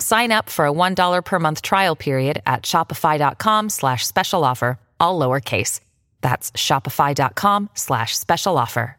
[0.00, 5.18] Sign up for a $1 per month trial period at shopify.com slash special offer, all
[5.18, 5.80] lowercase.
[6.20, 8.96] That's shopify.com slash special offer.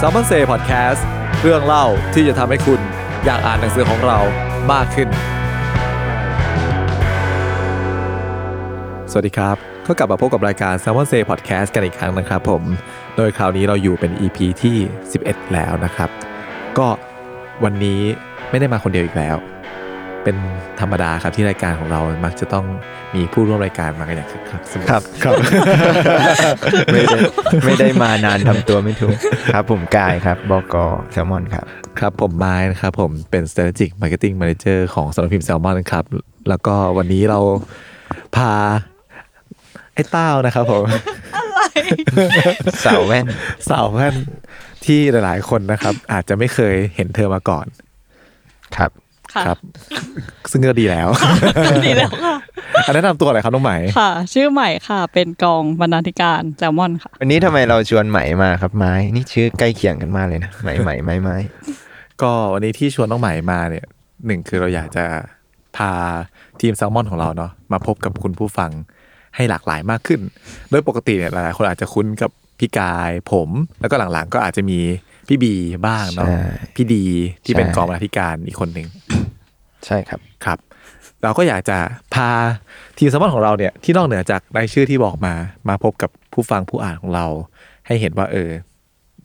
[0.00, 1.06] s ซ m ม n นเซ่พอดแคสต์
[1.42, 2.80] เรื่องเล่าที่จะทำให้คุณ
[3.24, 4.18] อยากอ่านหนังสือของเรา
[4.72, 5.08] มากขึ้น
[9.10, 12.62] สวัสดีครับ ก็กลับมาพบกับรายการ s ซ m ม n นเซ่พอดแคสต์กันอีกครั้งนะครับผม
[13.16, 14.76] โดยคราวนี้เราอยู่เป็น EP ที่
[15.14, 16.25] 11 แล้วนะครับ
[16.78, 16.88] ก็
[17.64, 18.00] วันนี้
[18.50, 19.36] ไม่ได้มาคนเดียวอีกแล้ว
[20.24, 20.36] เป็น
[20.80, 22.64] ธรรมดาครับที่รายการของเรา มักจะต้อง
[23.14, 25.34] มีผู้ร่วมรายการมากันอย่างคึกคักเสมอครับครับ
[26.92, 27.18] ไม่ได้
[27.64, 29.16] ไม่ได้มานานทำตัวไม่ถูก
[29.52, 30.76] ครับ ผมกายครับบก
[31.12, 31.64] แซลมอนครับ
[32.00, 36.04] ครับผมไม้นะครับผมเป็น strategic marketing manager ของสำนักพิมพ์แซลมอนครับ
[36.48, 37.40] แล้วก็วันนี้เรา
[38.36, 38.52] พา
[39.94, 40.84] ไอ้เต้านะครับผม
[42.84, 43.26] สาวแว่น
[43.68, 44.14] สาวแว่น
[44.86, 47.66] ที่หลาย ๆ คนนะครับ อาจจะไม่เคยเห็นเธอมาก่อน
[48.76, 48.90] ครับ
[49.34, 49.58] ค่ะครับ
[50.50, 51.08] ซึ่งก็ดีแล้ว
[51.86, 52.36] ดีแล้วค่ะ
[52.86, 61.36] อันแนะนำตัวอะไรครับน้องไหมค่ะ ชื่อใหม่ค่ะ เป็นกองบรรณาธิการแซลมอนค่ะ วันนี้ทำไมเราชวนไหมมาครับไม้ นี่ชื่อใกล้เคียงกันมากเลยนะไหมไหมไม้ไม้
[62.22, 63.86] ก็วันนี้ที่ชวนน้องไหมมาเนี่ย
[64.26, 65.04] หนึ่งคือเราอยากจะ
[65.76, 65.92] พา
[66.60, 68.70] ทีมแซลมอนของเราเนาะมาพบกับคุณผู้ฟัง
[69.36, 70.20] ให้หลากหลายมากขึ้น
[70.70, 73.48] โดยปกติเนี่ยหลายๆคนอาจจะคุ้นกับ พี่กายผม
[73.80, 74.78] แล้วก็หลังๆ ก็อาจจะมี
[75.28, 75.54] พี่บี
[75.86, 76.38] บ้างเนาะใช่
[76.76, 77.04] พี่ดี
[77.44, 78.88] ที่เป็นกองบรรณาธิการอีกคนหนึ่ง
[79.86, 80.58] ใช่ครับครับ
[81.22, 81.78] เราก็อยากจะ
[82.14, 82.30] พา
[82.98, 85.34] ทีมแซลมอนของเราเนี่ยที่นอกเหนือจากรายชื่อที่บอกมา
[85.68, 87.26] มาพบกับผู้ฟังผู้อ่านของเรา
[87.86, 88.50] ให้เห็นว่าเออ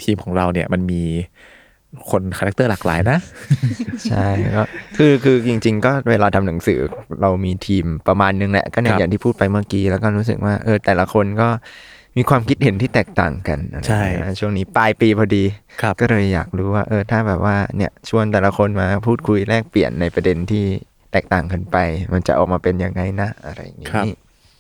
[0.04, 1.04] ทีมของเราเนี่ยมันมี
[2.10, 3.18] คน character หลากหลายนะ
[4.10, 4.26] ใช่
[4.56, 4.64] ก็
[4.98, 6.80] คือคือจริง ๆ ก็เวลาทำหนังสือ
[7.22, 11.50] เรามีทีมประมาณนึงแหละก็เนี่ครับอย่างที่พูดไปเมื่อกี้แล้วก็รู้สึกว่าเออแต่ละคนก็
[12.18, 15.44] มีความคิดเห็นที่แตกต่างกันอะไรใช่อย่างเงี้ยช่วงนี้ปลายปีพอดี
[15.82, 20.66] ครับก็เลยอยากรู้ว่า เออถ้าแบบว่าเนี่ยชวนแต่ละคนมาพูดคุยแลกเปลี่ยนในประเด็นที่
[21.12, 21.78] แตกต่างกันไป
[22.14, 24.14] มันจะออกมาเป็นยังไงนะ อะไรอย่างนี้ครับ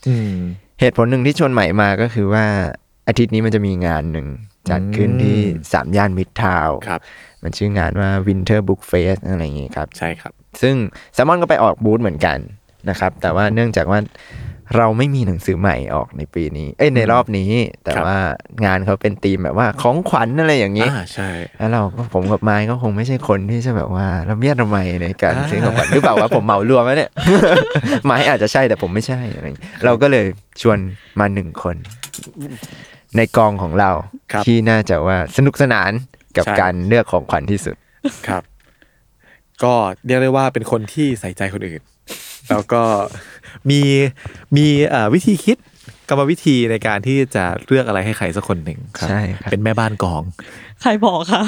[0.07, 0.35] อืม
[0.79, 2.45] เหตุผลหนึ่งที่ชวนใหม่มาก็คือว่า
[3.07, 4.27] อาทิตย์นี้มันจะมีงานหนึ่ง
[4.69, 5.37] จัดขึ้นที่
[5.73, 6.99] สามย่านมิตรทาวน์ครับ
[7.43, 10.75] มันชื่องานว่า Winter Book Fest อะไรอย่างงี้ครับ ใช่ครับ ซึ่ง
[11.13, 12.37] แซมมอนก็ไปออกบูธเหมือนกัน
[12.89, 13.99] นะครับ แต่ว่าเนื่องจากว่า
[14.77, 17.51] เราไม่มีหนังสือใหม่ออกในปีนี้ เอ้ยในรอบนี้
[17.83, 18.19] แต่ครับว่า
[18.65, 27.11] งานเขาเป็นธีมแบบว่าของขวัญอะไรอย่างนี้อ่าใช่แล้วเราก็ผมกับไม้ก็คงไม่ใช่คนที่จะแบบว่าระเมียดระไมในการอ่าซื้อของขวัญหรือเปล่าว่าผมเหมารวมแล้วเนี่ย
[28.05, 30.25] ไม้อาจจะใช่แต่ผมไม่ใช่อะไรอย่างงี้เราก็เลย
[30.61, 30.77] ชวน
[31.19, 31.75] มาหนึ่งคน
[33.17, 33.91] ในกองของเรา
[34.31, 35.91] ครับที่น่าจะว่าสนุกสนาน
[36.37, 37.75] กับใช่การเลือกของขวัญที่สุด
[38.27, 38.43] ครับ
[39.63, 39.73] ก็
[40.05, 41.81] เรียกได้ว่าเป็นคนที่ใส่ใจคนอื่น
[42.49, 42.83] แล้วก็
[43.69, 43.81] มี
[44.55, 45.57] มีเอ่อวิธีคิด
[46.09, 50.23] กรรมวิธีในการที่จะเลือกอะไรให้ใครสักคนหนึ่งครับใช่ครับเป็นแม่บ้านกอง
[50.81, 51.41] ใครบอกค่ะ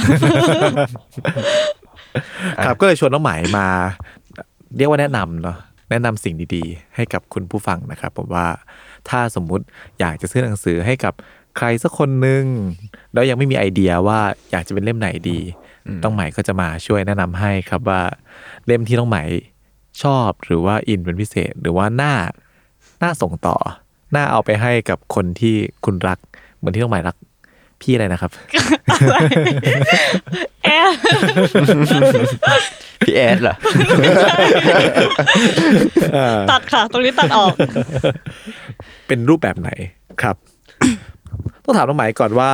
[2.65, 3.67] ครับก็เลยชวนน้องไหมายมา
[4.77, 5.57] เรียกว่าแนะนำเนาะ
[5.89, 8.47] แนะนำสิ่งดีๆ ให้กับคุณผู้ฟังนะครับ ผมว่า
[9.09, 9.65] ถ้าสมมุติ
[9.99, 11.13] อยากจะซื้อหนังสือให้กับ
[11.57, 12.43] ใครสักคนหนึ่ง
[13.13, 14.19] แล้วยังไม่มีไอเดียว่า
[14.51, 15.39] อยากจะเป็นเล่มไหนดี
[16.03, 18.01] น้องไหมายก็จะมาช่วยแนะนำให้ครับว่า
[18.65, 19.27] เล่มที่น้องไหมาย
[20.01, 22.13] ชอบหรือว่าอินเป็นพิเศษ หรือว่าน่า
[23.01, 23.57] น่าส่งต่อ
[24.15, 25.55] น่าเอาไปให้กับคนที่
[25.85, 26.19] คุณรัก
[26.57, 27.15] เหมือนที่น้องไหมายรัก
[27.81, 28.31] พี่อะไรนะครับ
[30.63, 30.95] แอร์
[33.05, 33.55] พี่แอดเหรอ
[36.51, 37.55] ตัดค่ะ ตรงนี้ตัดออก
[39.07, 39.69] เป็นรูปแบบไหน
[40.21, 40.35] ครับ
[41.63, 42.49] ต้องถามน้องไหมายก่อนว่า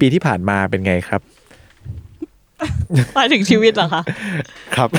[0.00, 1.20] ปีที่ผ่านมาเป็นไงครับ
[3.14, 4.02] หมายถึงชีวิตเหรอคะ
[4.76, 4.90] ครับ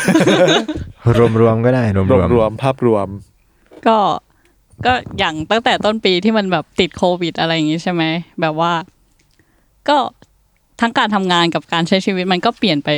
[1.39, 3.07] รวมๆก็ได้รวมรวมๆรวมภาพรวม
[3.87, 3.97] ก็
[4.85, 8.03] ก็อย่างตั้งแต่ต้นปีที่มันแบบติดโควิดอะไรอย่างงี้ใช่ไหม
[8.41, 8.71] แบบว่า
[9.89, 9.97] ก็
[10.81, 12.89] ทั้งการทำงานกับการใช้ชีวิตมันก็เปลี่ยนไป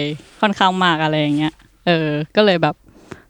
[0.41, 1.53] ค่อนข้างมากอะไรอย่างเงี้ย
[1.87, 2.75] เออ ก็เลยแบบ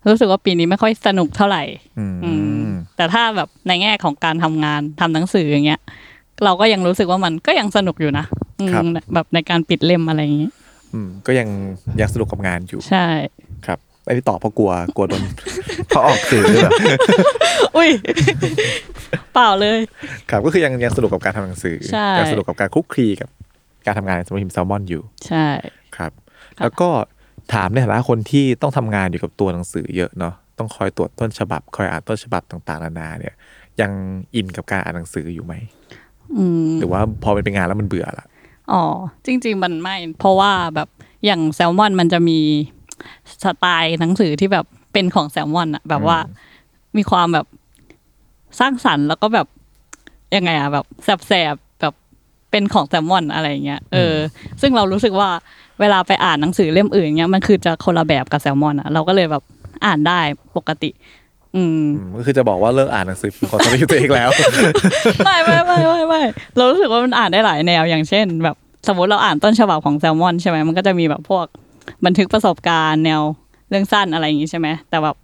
[0.07, 1.63] รู้สึกว่าปีนี้ไม่ค่อยสนุกเท่าไหร่
[1.99, 2.31] อืมอื
[2.67, 5.81] มแต่ถ้าแบบในแง่ของการทำงานทำหนังสืออย่างเงี้ย
[6.43, 8.25] เราก็ยังรู้สึกว่ามันก็ยังสนุกอยู่นะ
[8.61, 10.49] อืมแบบในการปิดเล่มอะไรอย่างงี้
[10.93, 11.47] อืมก็ยัง
[11.99, 13.07] ยังสนุกกับงานอยู่ใช่
[13.65, 15.23] ครับไอ้ที่ตอบเพราะกลัวกลัวโดน
[15.87, 16.73] เพราะออกสื่อหรือเปล่า
[17.75, 17.89] อุ้ย
[19.33, 19.79] เปล่าเลย
[20.29, 23.29] ครับก็คือยังยังสนุกกับการทำหนังสือใช่ ยังสนุกกับการคลุกคลีกับ
[23.85, 25.47] การทำงานในสำนักพิมพ์แซลมอนอยู่ใช่
[25.97, 26.11] ครับ
[26.61, 26.89] แล้วก็
[27.53, 33.33] ถามในฐานะคนที่ต้องทำงานอยู่กับตัวหนังสือเยอะเนาะต้องคอยตรวจต้นฉบับ คอยอ่านต้นฉบับต่างๆนานาเนี่ย
[33.81, 33.91] ยัง
[34.35, 35.53] อินกับการอ่านหนังสืออยู่ไหม
[36.37, 38.25] อืม หรือว่าพอมันเป็นงานแล้วมันเบื่อละ
[38.71, 38.83] อ๋อ
[39.25, 40.89] จริง ๆ มันไม่ เพราะว่าแบบ
[41.25, 42.39] อย่างแซลมอนมันจะมี
[43.43, 46.17] สไตล์หนังสือที่แบบเป็นของแซลมอนอะแบบว่า
[46.97, 47.45] มีความแบบ
[48.59, 49.47] สร้างสรรค์แล้วก็แบบ
[50.35, 50.85] ยังไงอะแบบ
[51.27, 51.93] แสบๆแบบ
[52.51, 54.17] เป็นของแซลมอนอะไรอย่างเงี้ยเอออ
[54.61, 55.29] ซึ่งเรารู้สึกว่า
[55.79, 59.43] เวลาไปอ่านหนังสือเล่มอื่นเงี้ยมันคือจะคนละแบบกับแซลมอนอะเราก็เลยแบบ
[59.85, 60.19] อ่านได้
[60.57, 60.89] ปกติ
[61.55, 64.29] อืมอืมก็คือจะบอกว่าเลิกอ่านหนังสือของสำนักพิมพ์ตัวเองแล้ว
[65.25, 66.21] ไม่ไม่ไม่ไม่ไม่
[66.57, 68.55] เรารู้สึกว่ามันอ่านได้หลายแนวอย่างเช่น แบบ
[68.87, 71.45] สมมติเราอ่านต้นฉบับของแซลมอนใช่ไหมมันก็จะมีแบบพวก
[72.05, 73.21] บันทึกประสบการณ์แนว
[73.69, 75.15] เรื่องสั้นอะไรอย่างงี้ใช่ไหมแต่แบบ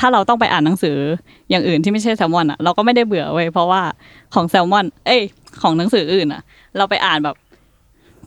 [0.00, 0.96] ถ้าเราต้องไปอ่านหนังสือ
[1.50, 3.82] อย่างอื่นที่ไม่ใช่แซลมอนอะเราก็ไม่ได้เบื่อเว้ยเพราะว่า
[4.34, 5.22] ของแซลมอน เอ้ย
[5.62, 6.42] ของหนังสืออื่นอะ
[6.76, 7.36] เราไปอ่านแบบ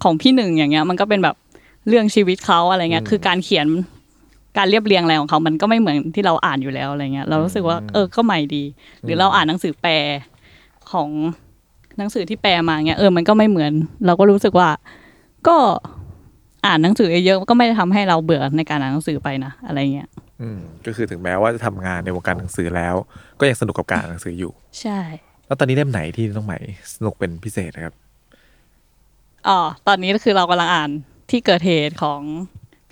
[0.03, 1.35] ของพี่หนึ่งอย่างเงี้ย มันก็เป็นแบบ
[1.87, 3.67] เรื่องชีวิตเขาอะไรเงี้ย คือการเขียน
[4.57, 8.63] การเรียบเรียงอะไรของเขา มันก็ไม่เหมือนที่เราอ่านอยู่แล้วอะไรเงี้ย เรารู้สึกว่า เออก็ใหม่ดี
[9.01, 9.93] หรือเราอ่านหนังสือแปล
[10.91, 11.09] ของ
[11.97, 13.71] หนังสือที่แปลมาเงี้ย เออ มันก็ไม่เหมือน
[14.05, 14.69] เราก็รู้สึกว่า
[15.47, 15.55] ก็
[16.65, 20.09] อ่านหนังสือเยอะๆก็ไม่ได้ทำให้เราเบื่อในการอ่านหนังสือไปนะอะไรเงี้ย
[20.41, 22.95] อืม ก็คือถึงแม้ว่าจะทำงานในวงการหนังสือแล้ว
[23.39, 24.51] ก็ยังสนุกกับการอ่านหนังสืออยู่
[24.81, 24.99] ใช่
[25.47, 26.59] แล้วตอนนี้เล่มไหนที่น้องใหม่
[26.95, 27.95] สนุกเป็นพิเศษนะครับ
[29.47, 30.89] อ๋อตอนนี้ก็คือเรากำลังอ่าน
[31.31, 32.21] ที่เกิดเหตุของ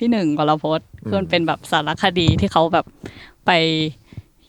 [0.01, 2.85] พี่หนึ่งกรพจน์คือมันเป็นแบบสารคดีที่เขาแบบ
[3.45, 3.51] ไป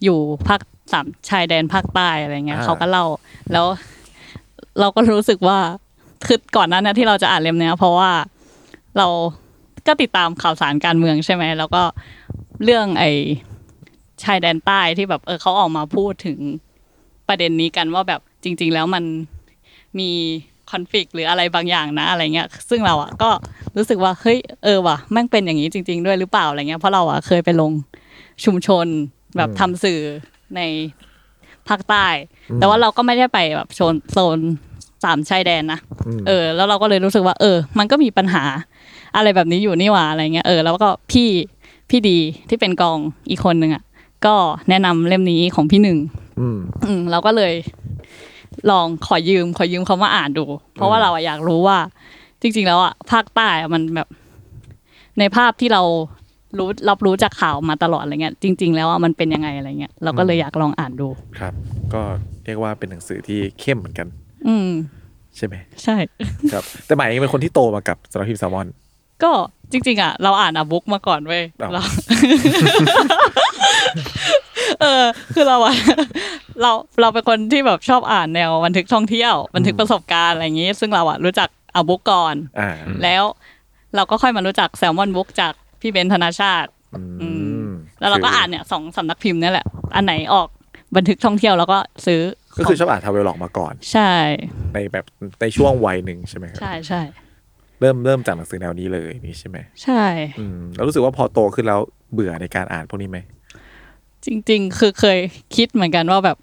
[0.04, 0.18] อยู่
[0.48, 0.60] ภาค
[0.92, 3.04] สามชายแดนภาคใต้อะไรเงี้ยอ่าเขาก็เล่า
[3.52, 3.66] แล้ว
[4.80, 5.58] เราก็รู้สึกว่า
[6.26, 8.10] คือก่อนหนั้นนะที่เราจะอ่านเล่มเนี้ยเพราะว่า
[8.98, 9.06] เรา
[9.86, 11.82] ก็ติดตามข่าวสารการเมืองใช่ไหมแล้วก็
[12.64, 13.04] เรื่องไอ
[14.24, 16.38] ชายแดนใต้ที่แบบเออเขาออกมาพูดถึง
[17.28, 19.04] ประเด็นนี้กันว่าแบบจริง ๆ แล้วมัน
[19.98, 20.10] มี
[20.72, 23.30] คอน FLICT หรืออะไรบางอย่างนะอะไรเงี้ย ซึ่งเราอะก็
[23.76, 27.72] รู้สึกว่าเฮ้ยเออว่ะแม่งเป็นอย่างนี้จริง ๆ ด้วยหรือเปล่าอะไรเงี้ยเพราะเราอะเคยไปลง
[28.44, 28.86] ชุมชน
[29.36, 30.00] แบบทำสื่อ
[30.56, 30.60] ใน
[31.68, 32.06] ภาคใต้
[32.56, 34.38] แต่ว่าเราก็ไม่ได้ไปแบบโซนโซน
[35.04, 35.80] สามชายแดนนะ
[36.26, 38.44] เออ แล้วเราก็เลยรู้สึกว่า เออ มันก็มีปัญหา
[39.16, 41.28] อะไรแบบนี้อยู่นี่หว่าอะไรเงี้ยเออแล้วก็พี่
[41.90, 42.98] พี่ดีที่เป็นกอง
[43.30, 43.82] อีกคนหนึ่งอะ
[44.26, 44.34] ก็
[44.68, 45.98] แนะนำเล่มนี้ของพี่หนึ่ง
[46.40, 47.52] อืมอืมเราก็เลย
[48.70, 50.44] ลองขอยืมขอยืมเขามาอ่านดู
[50.74, 51.78] เพราะว่าเราอะอยากรู้ว่า
[52.42, 54.08] จริง ๆ แล้วอะภาคใต้อะมันแบบ
[55.18, 55.82] ในภาพที่เรา
[56.58, 61.08] รู้รับรู้จากข่าวมาตลอดอะไรเงี้ยจริง ๆ แล้วอะมันเป็นยังไงอะไรเงี้ยเราก็เลยอยากลองอ่านดู
[61.38, 61.54] ครับ
[61.94, 62.02] ก็
[62.44, 64.06] เรียกว่าเป็นหนังสือที่เข้มเหมือนกัน
[64.48, 64.70] อืม
[65.36, 65.54] ใช่ไหม
[65.84, 65.96] ใช่
[66.52, 68.66] ครับ แต่ใหม่เองเป็นคนที่โตมากับสำนักพิมพ์แซลมอน
[69.22, 69.32] ก็
[69.72, 71.82] จริง ๆ อะ เราอ่านอะบุ๊กมาก่อนเว้ยอ้าวเรา
[74.80, 75.04] เออ
[75.34, 75.74] คือเราอะ
[76.62, 76.70] เรา
[77.00, 82.70] เราเป็นคนที่แบบชอบอ่านแนวบันทึกท่องเที่ยวบันทึกประสบการณ์อะไรอย่างงี้ ซึ่งเราอะรู้จัก a book ก่อนอ่า
[83.02, 83.22] แล้ว
[83.96, 86.70] เราก็ค่อยมารู้จัก Salmon Book จากพี่เบนซ์ธนาชาติ
[87.22, 87.28] อื
[87.66, 87.68] ม
[88.00, 90.48] แล้วเราก็อ่านเนี่ยสองสำนักพิมพ์นี่แหละ อันไหนออก
[90.96, 92.20] บันทึกท่องเที่ยวเราก็ซื้อ
[92.56, 94.12] ก็คือชอบอ่าน travelogue มาก่อน ใช่
[94.72, 95.04] ในแบบ
[95.40, 97.00] ในช่วงวัยหนึ่งใช่ไหมครับใช่ใช่
[97.80, 100.04] เริ่มเริ่มจากหนังสือแนวนี้เลยนี่ใช่ไหมใช่
[100.40, 101.80] อืมแล้วรู้สึกว่าพอโตขึ้นแล้ว
[102.12, 103.18] เบื่อในการอ่านพวกนี้ไหม
[104.26, 105.18] จริง ๆ คือเคย
[105.56, 106.38] คิดเหมือนกันว่าแบบ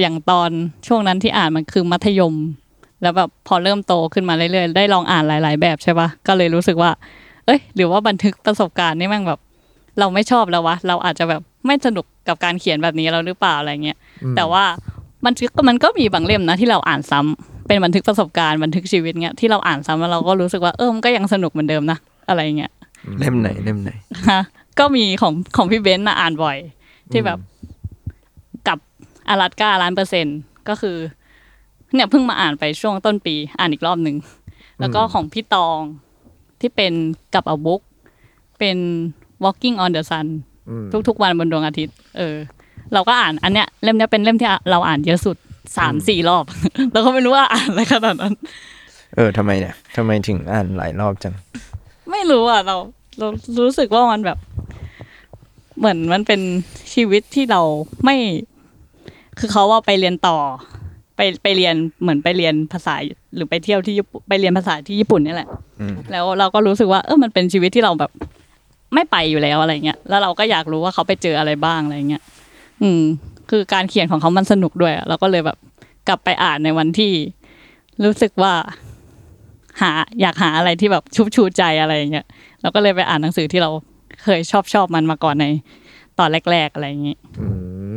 [0.00, 0.50] อย่างตอน
[0.86, 2.34] ช่วงนั้นที่อ่านมันคือมัธยม
[3.02, 6.90] แล้วแบบพอเริ่มโตขึ้นมาเรื่อยๆ ได้ลองอ่านหลาย ๆ แบบใช่ปะก็เลยรู้สึกว่า
[7.46, 9.40] เอ้ย หรือว่าบันทึกประสบการณ์นี่แม่งแบบ
[9.98, 13.98] เราไม่ชอบแล้ววะ เราอาจจะแบบไม่สนุกกับการเขียนแบบนี้แล้วหรือเปล่าอะไรเงี้ย
[14.36, 14.64] แต่ว่า
[15.24, 22.72] มันก็มันก็มีบางเล่มนะที่เราอ่านซ้ำเป็นบันทึกประสบการณ์บันทึกชีวิตเงี้ยที่เราอ่านซ้ำแล้วเราก็รู้สึกว่าเออมันก็ยังสนุกเหมือนเดิมนะอะไรเงี้ย
[23.18, 23.90] เล่มไหนเล่มไหน
[24.30, 24.42] ฮะ
[24.78, 26.56] ก็มีของของพี่เบนซ์นะอ่านบ่อย
[27.12, 27.38] ที่แบบ
[28.68, 28.78] กับ
[29.28, 30.96] อารัตกาล้านเปอร์เซ็นต์ก็คือ
[31.94, 34.16] เนี่ยเพิ่งมาอ่านไปช่วงต้นปี อ่านอีกรอบหนึ่ง
[34.80, 35.80] แล้วก็ของพี่ตอง
[36.60, 36.92] ที่เป็น
[37.34, 37.80] กับอาบุ๊ก
[38.58, 38.78] เป็น
[39.44, 40.26] walking on the sun
[40.70, 42.36] อืมทุกๆวันบนดวงอาทิตย์ เออ
[42.92, 45.36] เราก็อ่านอันเนี้ยเล่มเนี้ยเป็นเล่มที่เราอ่านเยอะสุด
[45.78, 46.44] สามสี่รอบ
[46.92, 48.34] เราก็ไม่รู้ว่าอ่านอะไรขนาดนั้น
[49.16, 51.34] เออทำไมเนี่ยทำไมถึงอ่านหลายรอบจัง
[52.10, 52.76] ไม่รู้อะเรา
[53.18, 53.26] เรา
[53.64, 54.38] รู้สึกว่ามันแบบ
[55.78, 56.40] เหมือนมันเป็น
[56.94, 57.60] ชีวิตที่เรา
[58.04, 58.16] ไม่
[59.38, 60.38] คือเขาว่าไปเรียนต่อ
[61.16, 62.94] ไปไปเรียนเหมือนไปเรียนภาษา
[63.34, 65.48] หรือไปเที่ยวที่ญี่ปุ่นไปเรียนภาษาที่ญี่ปุ่นนี่แหละ
[66.12, 68.10] แล้วเราก็รู้สึกว่า เออมันเป็นชีวิตที่เราแบบ
[68.94, 72.22] ไม่ไปอยู่แล้วอะไรเงี้ยแล้วเราก็อยากรู้ว่าเขาไปเจออะไรบ้างอะไรเงี้ย
[72.82, 73.02] อืม
[73.50, 75.58] คือการเขียนของเขามันสนุกด้วยเราก็เลยแบบ
[76.08, 77.12] กลับไปอ่านในวันที่
[78.04, 78.52] รู้สึกว่า
[79.80, 79.90] หา
[80.20, 82.26] อยากหาอะไรที่แบบชุบชูใจอะไรเงี้ย
[82.60, 83.70] เราก็เลยไปอ่านหนังสือที่เรา
[84.26, 85.46] เคยชอบชอบมันมาก่อนใน
[86.18, 87.46] ตอนแรก ๆ อะไรอย่างงี้อื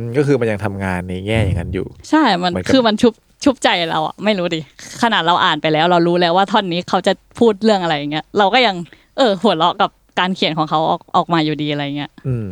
[0.00, 3.12] มก็คือมันยังทำงานในแง่อย่างนั้นอยู่ ใช่มันเหมือนกับคือมันชุบ
[3.44, 4.60] ชุบใจเราอะไม่รู้ดิ
[5.02, 8.76] ขนาดเราอ่านไปแล้ว เรารู้แล้วว่าท่อนนี้เขาจะพูดเรื่องอะไรอย่างเงี้ยเราก็ยัง
[9.18, 12.50] เออ หัวเราะกับการเขียนของเขาออกออกมาอยู่ดีอะไรเงี้ยอืม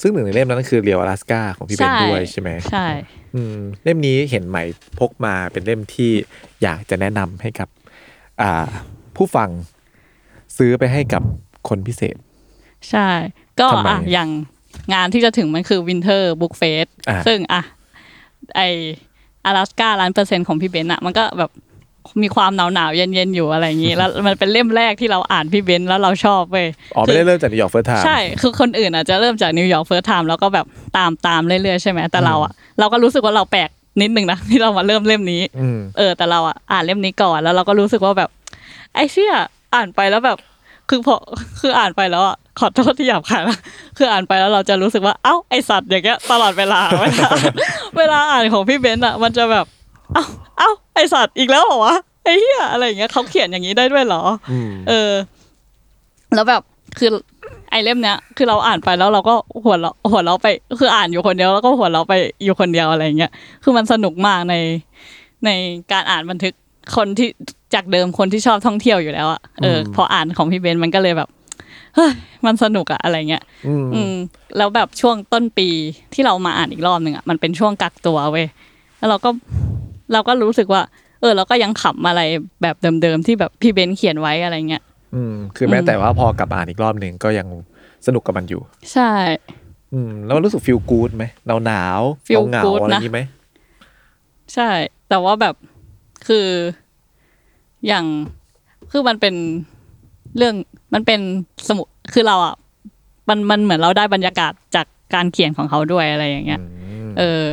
[0.00, 2.86] ซึ่งหนึ่งในเล่มนั้นก็คือ Real Alaska ของพี่เบนซ์ด้วยใช่ไหมใช่
[3.34, 4.64] อืมเล่มนี้เห็นใหม่
[4.98, 6.10] พกมาเป็นเล่มที่
[6.62, 7.68] อยากจะแนะนำให้กับ
[8.40, 8.66] อ่า
[9.16, 9.48] ผู้ฟัง
[10.56, 11.22] ซื้อไปให้กับ
[11.68, 12.16] คนพิเศษ
[12.90, 13.08] ใช่
[13.60, 14.28] ก็ทำไม อะอย่าง
[14.94, 17.62] งานที่จะถึงมันคือ Winter Book Fest อ่าซึ่งอะ
[18.56, 18.60] ไอ
[19.46, 21.50] อลาสกาล้านเปอร์เซ็นต์ของพี่เบนซ์อะมันก็แบบ
[22.22, 26.66] มีความหนาวหนาวๆเย็นเย็นๆอยู่อะไรอย่างงี้ แล้วมันเป็นเล่มแรกที่เราอ่านพี่เบนซ์แล้วเราชอบเว้ย
[26.96, 30.66] อ๋อไม่ได้เริ่มจาก New York First Time ใช่ คือคนอื่นอาจจะเริ่มจาก New York First Time แล้วก็แบบ
[30.96, 38.30] ตามตามเรื่อยๆใช่ไหม แต่เราอะเราก็รู้สึกว่าเราแปลกนิดนึงนะ ที่เรามาเริ่มเล่มนี้ อืม เออ แต่เราอะอ่านเล่มนี้ก่อนแล้วเราก็รู้สึกว่าแบบ
[38.94, 39.34] ไอ้เชี่ย
[39.74, 40.38] อ่านไปแล้วแบบ
[40.88, 41.16] คือพอ
[41.60, 43.58] คืออ่านไปแล้วอะ ขอโทษที่หยาบคายนะ
[43.96, 47.28] คืออ่านไปแล้วเราจะรู้สึกว่าเอ้าไอ้สัตว์อย่างเงี้ยตลอดเวลาเวลา
[47.96, 49.66] เวลาอ่านของพี่เบนซ์อะมันจะแบบ
[50.14, 50.24] เอ้า
[50.58, 51.94] เอ้าไอ้สัตว์อีกแล้วเหรอวะ
[52.24, 54.22] ไอเหี้ยอะไรอย่างเงี้ยเขาเขียนอย่างนี้ได้ด้วยเหรอ
[54.88, 55.10] เออ
[56.34, 56.62] แล้วแบบ
[56.98, 57.10] คือ
[57.70, 59.34] ไอเล่มเนี้ยคือเราอ่านไปแล้วเราก็
[59.64, 60.46] หัวเราะหัวเราะไป
[60.80, 63.30] คืออ่านอยู่คนเดียวแล้วก็หัวเราะไปอยู่คนเดียวอะไรเงี้ย
[63.62, 64.54] คือมันสนุกมากใน
[65.44, 65.50] ใน
[65.92, 66.54] การอ่านบันทึก
[66.96, 67.28] คนที่
[67.74, 71.28] จากเดิมคนที่ชอบท่องเที่ยวอยู่แล้วอะเออพออ่านของพี่เบนซ์มันก็เลยแบบ
[72.46, 74.14] มันสนุกอะอะไรเงี้ยอืมอืม
[74.56, 75.68] แล้วแบบช่วงต้นปี
[76.14, 78.46] ที่เรามาอ่านอีกรอบหนึ่งอะมันเป็นช่วงกักตัวเว้ย
[78.98, 79.30] แล้วเราก็
[80.12, 80.82] เราก็รู้สึกว่า
[81.20, 82.20] เออ เราก็ยังขำอะไร
[82.62, 84.82] แบบเดิมๆที่แบบพี่เบนซ์เขียนไว้อะไรเงี้ย
[85.14, 87.48] อืม คือแม้แต่ว่าพอกลับมาอ่านอีกรอบหนึ่งก็ยัง
[88.06, 88.60] สนุกกับมันอยู่
[88.92, 89.10] ใช่
[89.92, 93.20] อืม แล้วมันรู้สึกฟีลกู๊ดไหมหนาวหนาวๆ feel เหงา good ๆอะไรอนะย่างนี้ไหม
[94.54, 94.70] ใช่
[95.08, 95.54] แต่ว่าแบบ
[96.26, 96.46] คือ
[97.86, 98.04] อย่าง
[98.90, 99.34] คือมันเป็น
[100.36, 100.54] เรื่อง
[100.92, 101.20] มันเป็น
[101.68, 102.54] สมุคือเราอะ
[103.28, 106.64] มันมันเหมือนเราได้บรรยากาศจากการเขียนของเขาด้วยอะไรอย่างเงี้ยอื
[107.06, 107.44] มเออ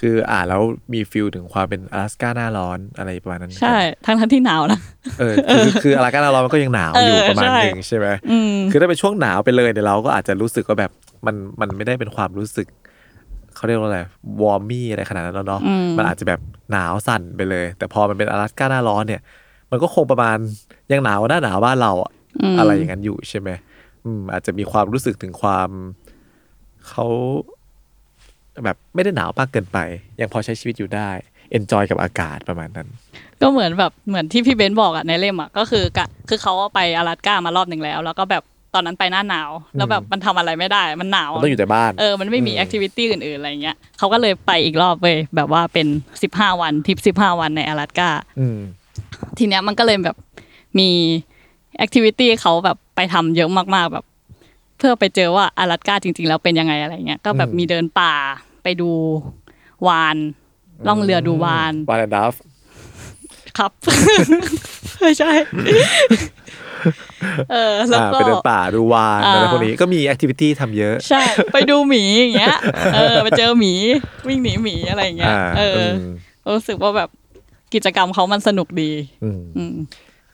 [0.00, 4.80] คืออ่านแล้วมีฟิลถึงความเป็นอลาสก้าหน้าร้อนอะไรประมาณนั้น ใช่ ทั้งทั้งที่หนาวนะ
[5.20, 10.92] เออคือคืออลาสก้าหน้าร้อนมันก็ยังหนาวอยู่เออประมาณใช่หนึ่งใช่ไหมอืมคือถ้าเป็นช่วงหนาวไปเลยเนี่ยเราก็อาจจะรู้สึกว่าแบบ
[11.26, 12.66] มันมันไม่ได้เป็นความรู้สึก
[13.54, 14.00] เขาเรียกว่าอะไร
[14.42, 16.40] วอร์มี่อะไรขนาดนั้นแล้วเนาะอืมมันอาจจะแบบ
[16.72, 19.20] หนาวสั่นไปเลย แต่พอมันเป็นอลาสก้าหน้าร้อนเนี่ย
[19.70, 20.36] มันก็คงประมาณ
[20.92, 22.15] ยังหนาวกว่าหน้าหนาวบ้านเราอะม
[22.59, 23.49] อะไรอย่างนั้นอยู่ใช่ไหม
[24.05, 25.69] อืม อาจจะมีความรู้สึกถึงความ
[26.89, 27.05] เขา
[28.63, 29.77] แบบไม่ได้หนาวมากเกินไป
[30.19, 31.09] ยังพอใช้ชีวิตอยู่ได้
[31.51, 32.87] เอนจอยกับอากาศประมาณนั้น
[33.41, 38.43] ก็เหมือนแบบเหมือนที่พี่เบนซ์บอกอะในเล่มอะก็คือกะคือเขาไป阿拉สก้ามารอบหนึ่งแล้ว แล้วก็แบบ
[38.73, 45.87] ตอนนั้นไปหน้าหนาว แล้วแบบมันทำอะไรไม่ได้ มันหนาว มันต้องอยู่แต่บ้าน เออ มันไม่มี อืม แอคทิวิตี้อื่นๆอะไรเงี้ยเขาก็เลยไปอีกรอบเว้ยแบบว่าเป็น
[46.23, 48.59] สิบห้าวันทริปสิบห้าวันใน阿拉สก้า อืม
[49.37, 50.17] ทีเนี้ยมันก็เลยแบบ
[50.79, 50.89] มี
[51.78, 54.04] activity เขาแบบไปทำเยอะมากๆแบบ
[54.78, 58.14] เพื่อไปเจอว่าอลาสก้าจริง ๆ แล้วเป็นยังไงอะไรเงี้ยก็แบบอืมมีเดินป่า
[58.62, 58.90] ไปดู
[59.86, 60.16] วาฬ
[60.86, 62.34] ล่องเรือดูวาฬวาฬดัฟ
[63.58, 63.72] ครับ
[65.00, 65.32] ไม่ใช่
[67.50, 72.56] เออแล้วอ่าก็ไปเดินป่าดูวาฬอ่าอะไรพวกนี้ก็มี activity ทำเยอะ ใช่ ไปดูหมีอย่างเงี้ย
[72.94, 73.72] เออไปเจอหมี
[74.28, 76.14] วิ่งหนีหมีอะไรอย่างเงี้ยอ่าเอออืม
[76.56, 77.08] รู้สึกว่าแบบ
[77.74, 78.90] กิจกรรมเขามันสนุกดี
[79.56, 79.74] อืม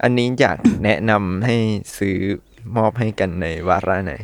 [0.03, 1.57] อืมอันนี้อยากแนะนำให้
[1.99, 2.17] ซื้อ
[2.77, 4.15] มอบให้กันในวาระไหน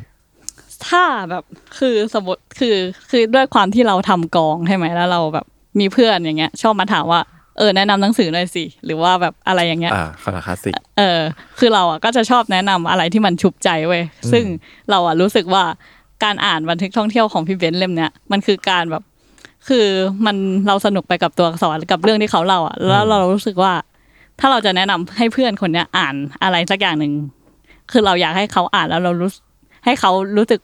[0.89, 1.45] ถ้าแบบ
[1.79, 2.77] คือสมมติคือ
[3.11, 5.47] คือด้วยความที่เราทำกองใช่ไหมแล้วเราแบบ
[5.81, 7.21] มีเพื่อนอย่างเงี้ย ชอบมาถามว่า
[7.59, 11.21] เออแนะนำหนังสือหน่อยสิหรือว่าแบบอะไรอย่างเงี้ยอ่าคลาสสิกเออ
[11.59, 14.45] คือเราอะก็จะชอบแนะนำอะไรที่มันชุบใจเว้ยซึ่ง
[14.91, 15.65] เราอะรู้สึกว่า
[16.25, 19.03] การอ่านบันทึกท่องเที่ยวของพี่เบนซ์เล่มเนี้ยมันคือการแบบ
[19.69, 19.87] คือ
[20.27, 23.73] มันเราสนุกไปกับตัวอักษรกับเรื่องที่เขาเล่าอะแล้วเรารู้สึกว่า
[24.41, 27.13] ถ้าเราจะแนะนำให้เพื่อนคนเนี้ยอ่านอะไรสักอย่างหนึ่ง
[27.93, 29.43] คือเราอยากให้เขาอ่านแล้วเรารู้สึก
[29.85, 30.61] ให้เขารู้สึก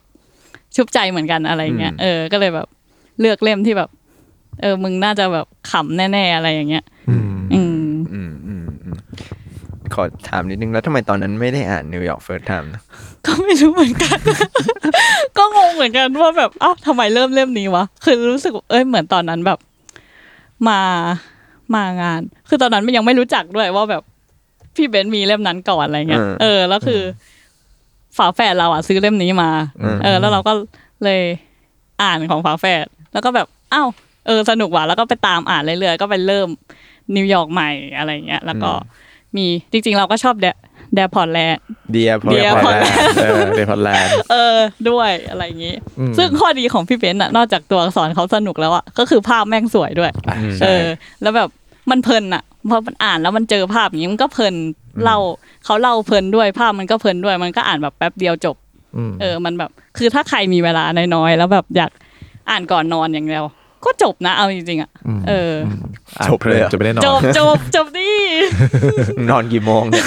[0.76, 2.66] ชุบชูใจเหมือนกันอะไรเงี้ยอืมเออก็เลยแบบ
[3.20, 3.90] เลือกเล่มที่แบบ
[4.60, 7.78] เออ มึงน่าจะแบบขำแน่ๆอะไรอย่างเงี้ย อืมอืม
[8.12, 8.96] อืมอืมอืม
[9.94, 12.82] ขอถามนิดนึงแล้วทำไมตอนนั้นไม่ได้อ่าน New York First Time นะ
[13.26, 14.18] ก็ไม่รู้เหมือนกัน
[15.36, 19.58] ก็งงเหมือนกันว่าแบบเอ้าทำไมเริ่มเล่มนี้วะ คือรู้สึกว่าเอ้ยเหมือนตอนนั้นแบบ
[20.68, 20.80] มา
[21.74, 24.02] มางาน คือตอนนั้นมันยังไม่รู้จักด้วยว่าแบบ
[24.74, 27.04] พี่เบนซ์มีเล่มนั้นก่อนอะไรเงี้ย เออ แล้วคืออ
[28.16, 29.50] ฝาแฝดเราอะซื้อเล่มนี้มา
[30.04, 30.52] เออ แล้วเราก็
[31.04, 31.22] เลย
[32.02, 33.88] อ่านของฝาแฝด แล้วก็แบบอ้าว
[34.26, 36.48] เออ สนุกว่ะ แล้วก็ไปตามอ่านเรื่อยๆ ก็ไปเริ่ม
[37.16, 38.70] นิวยอร์กใหม่อะไรเงี้ย แล้วก็
[39.36, 40.46] มีจริงๆ เราก็ชอบเด
[40.94, 41.60] Dear Portland
[41.92, 44.58] Dear Port Dear Portland เออ Dear Portlandเออ
[44.90, 50.84] ด้วยอะไรอย่างงี้อืมซึ่งข้อดีของพี่เบนซ์อะนอกจากตัวอักษรเขาสนุกแล้วอะก็คือภาพแม่งสวยด้วยอะเอใช่อ
[51.22, 51.48] แล้วแบบ
[51.90, 54.54] มันเพลินอะพอมันอ่านแล้วมันเจอภาพอย่างนี้มันก็เพลิน
[55.02, 55.18] เล่า
[55.64, 58.56] เขาเล่าเพลินด้วยภาพมันก็เพลินด้วย มันก็อ่านแบบแป๊บเดียวจบ
[59.10, 60.84] มเออ มันแบบ คือถ้าใครมีเวลา
[61.14, 61.90] น้อยๆแล้วแบบอยาก
[62.50, 63.44] อ่านก่อนนอนอย่างเดียว
[63.86, 64.90] ก็จบนะเอาจริงๆอะ
[65.28, 65.68] เอออ
[66.18, 68.10] อ่านจบเลยเหรอจะไม่ได้นอจบนจบจบดิ
[69.30, 70.04] นอนกี่โมงเนี่ย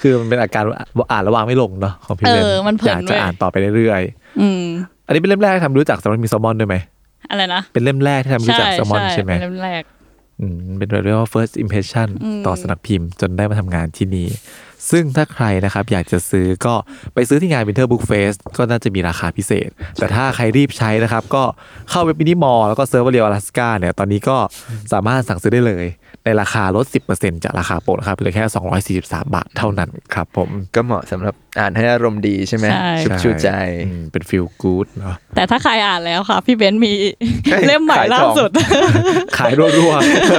[0.00, 0.62] คือมันเป็นอาการ
[1.12, 4.02] อ่านแล้ววางไม่ลงเนาะของพี่เอเล่นอมันเพลิอนยากจะเว้ยอ่านต่อไปเรื่อย
[4.40, 6.76] อืมๆอันนี้เป็นเล่มแรกที่ทำรู้จักสำหรับมีแซลมอนด้วยไหม
[7.30, 9.82] อะไรนะเป็นเล่มแรกที่ทำรู้จักแซลมอนใช่ไหมเป็นเล่มแรก
[10.40, 14.26] อืมเป็นเรียกว่า first impression อืมต่อสำนักพิมพ์จนได้มาทำงานที่นี่
[14.90, 16.74] ซึ่งถ้าใครนะครับอยากจะซื้อก็
[17.14, 21.42] ไปซื้อที่งาน Winter Book Fest ก็น่าจะมีราคาพิเศษ แต่ถ้าใครรีบใช้นะครับ ก็
[21.90, 24.36] เข้าเว็บ Minimore แล้วก็ search ว่า Real Alaska เนี่ยตอนนี้ก็
[24.92, 25.84] สามารถสั่งซื้อได้เลย
[26.24, 28.44] ในราคาลด 10%จากราคาปกนะครับเหลือแค่
[29.00, 33.50] 243 บาทเท่านั้นครับผมก็เหมาะสำหรับ อ่านให้อารมณ์ดีใช่ไหมใช่ ชุบชูใจ
[33.86, 36.92] อืมเป็น feel good เนาะแต่ถ้าใครอ่านแล้วค่ะ พี่เบนซ์มี
[37.44, 38.50] เฮ้ยเล่มใหม่ขายของล่าสุด
[39.38, 39.92] ขายรัว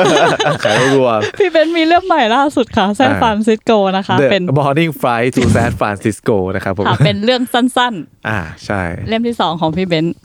[0.07, 1.07] ๆ ขายรัว
[1.39, 7.93] พี่เบนซ์มีเล่มใหม่ล่าสุดค่ะแซนฟรานซิสโกนะคะๆ The เป็น Morning Flight to San Francisco นะครับผม ค่ะเป็นเรื่องสั้น
[8.27, 10.15] อ่าใช่ ๆ เล่มที่สองของพี่เบนซ์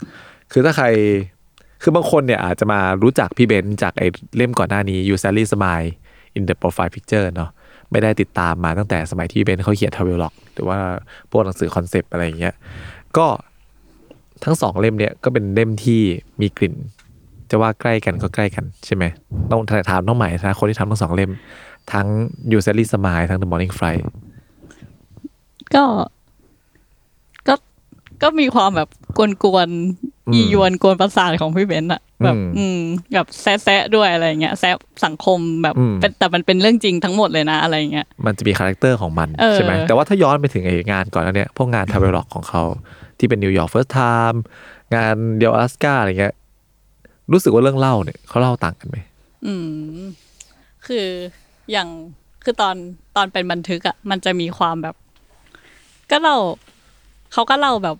[0.51, 0.87] คือถ้าใคร
[1.83, 4.07] คือบางคนเนี่ยอาจจะมารู้จักพี่เบนซ์จากไอ้
[4.37, 5.89] เล่มก่อนหน้านี้ You Sadly Smile
[6.37, 7.49] in the Profile Picture เนาะ
[7.91, 10.79] ไม่ได้ติดตามมาตั้งแต่สมัยที่เบนซ์เขาเขียน travelogue หรือว่า
[11.31, 12.53] พวกหนังสือคอนเซปต์อะไรอย่างเงี้ย
[13.17, 13.27] ก็
[14.43, 16.01] ทั้งสองเล่มเนี่ยก็เป็นเล่มที่
[16.41, 16.75] มีกลิ่น
[17.49, 19.03] จะว่าใกล้กันก็ใกล้กันใช่ไหม
[19.51, 21.31] ต้องถามน้องใหม่นะคนที่ทำทั้งสองเล่ม
[21.93, 22.07] ทั้ง
[22.51, 24.03] You Sadly Smile ทั้ง The Morning Flight
[25.75, 25.83] ก็
[27.47, 27.55] ก็
[28.21, 32.79] ก็มีความแบบ กวนๆยียวนกวนประสาทของพี่เบนซ์อะแบบอืมอืม
[33.13, 34.75] แบบแซะๆด้วยอะไรเงี้ยแซะ
[35.05, 42.63] สังคมแบบอืมเป็นแต่มันเป็นเรื่องจริงทั้งหมดเลยนะอะไรเงี้ยมันจะมี character ของมันเออใช่ไหมแต่ว่าถ้าย้อนไปถึงไอ้งานก่อนแล้วเนี่ยพวกงาน travelogue ของเขา
[43.19, 44.41] ที่เป็น New York First Time
[44.95, 46.33] งานเดียวอลาสกาอะไรเงี้ย
[47.31, 48.97] รู้สึกว่าเรื่องเล่าเนี่ยเขาเล่าต่างกันไหม
[49.45, 49.53] อื
[49.97, 49.99] ม
[50.85, 51.05] คือ
[51.71, 51.87] อย่าง
[52.43, 52.75] คือตอน
[53.15, 54.95] ตอนเป็นบันทึกอะมันจะมีความแบบ
[56.11, 56.37] ก็เล่า
[57.33, 57.97] เขาก็เล่าแบบ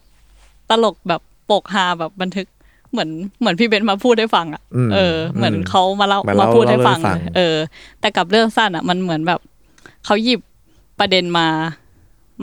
[0.71, 2.47] ตลกแบบโปกฮาแบบบันทึก
[2.91, 7.55] เหมือนเหมือนพี่เบนซ์มาพูดให้ฟังอะอืมเออ เหมือนอืมเขามาเล่ามามาเล่าพูดให้เล่าฟังให้ฟัง เออ
[7.99, 9.39] แต่กับเรื่องสั้นอะมันเหมือนแบบ
[10.05, 10.41] เขาหยิบ
[10.99, 11.47] ประเด็นมา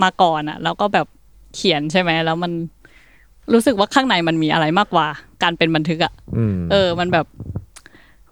[0.02, 1.06] มาก่อนอะแล้วก็แบบ
[1.54, 2.52] เขียนใช่ไหมแล้วมัน
[3.52, 5.06] รู้สึกว่าข้างในมันมีอะไรมากกว่า
[5.42, 7.26] การเป็นบันทึกอะอืมเออ มันแบบ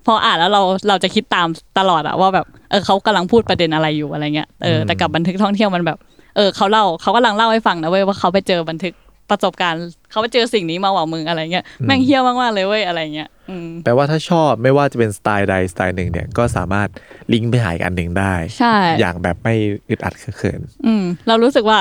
[0.06, 5.98] พออ่านแล้วเราเราจะคิดตามตลอดอะว่าแบบเออเขากำลังพูดประเด็นอะไรอยู่อะไรเงี้ยเออแต่กับบันทึกท่องเที่ยวมันแบบ
[6.36, 8.94] เออเขาเล่าเขากำลังเล่าให้ฟังนะเว้ยว่าเขาไปเจอบันทึก
[9.30, 16.88] ประสบการณ์เขาไปเจอสิ่งนี้มาว่ะมึงอะไรเงี้ยแม่งเฮี้ยมากๆเลยเว้ยอะไรเงี้ยอืมแปลว่าถ้าชอบไม่ว่าจะเป็นสไตล์ใดสไตล์หนึ่งเนี่ยก็สามารถ
[17.32, 19.54] ลิงก์ไปหาอีกอันหนึ่งได้ใช่อย่างแบบไม่
[19.88, 21.78] อึดอัดเขินอืมเรารู้สึกว่า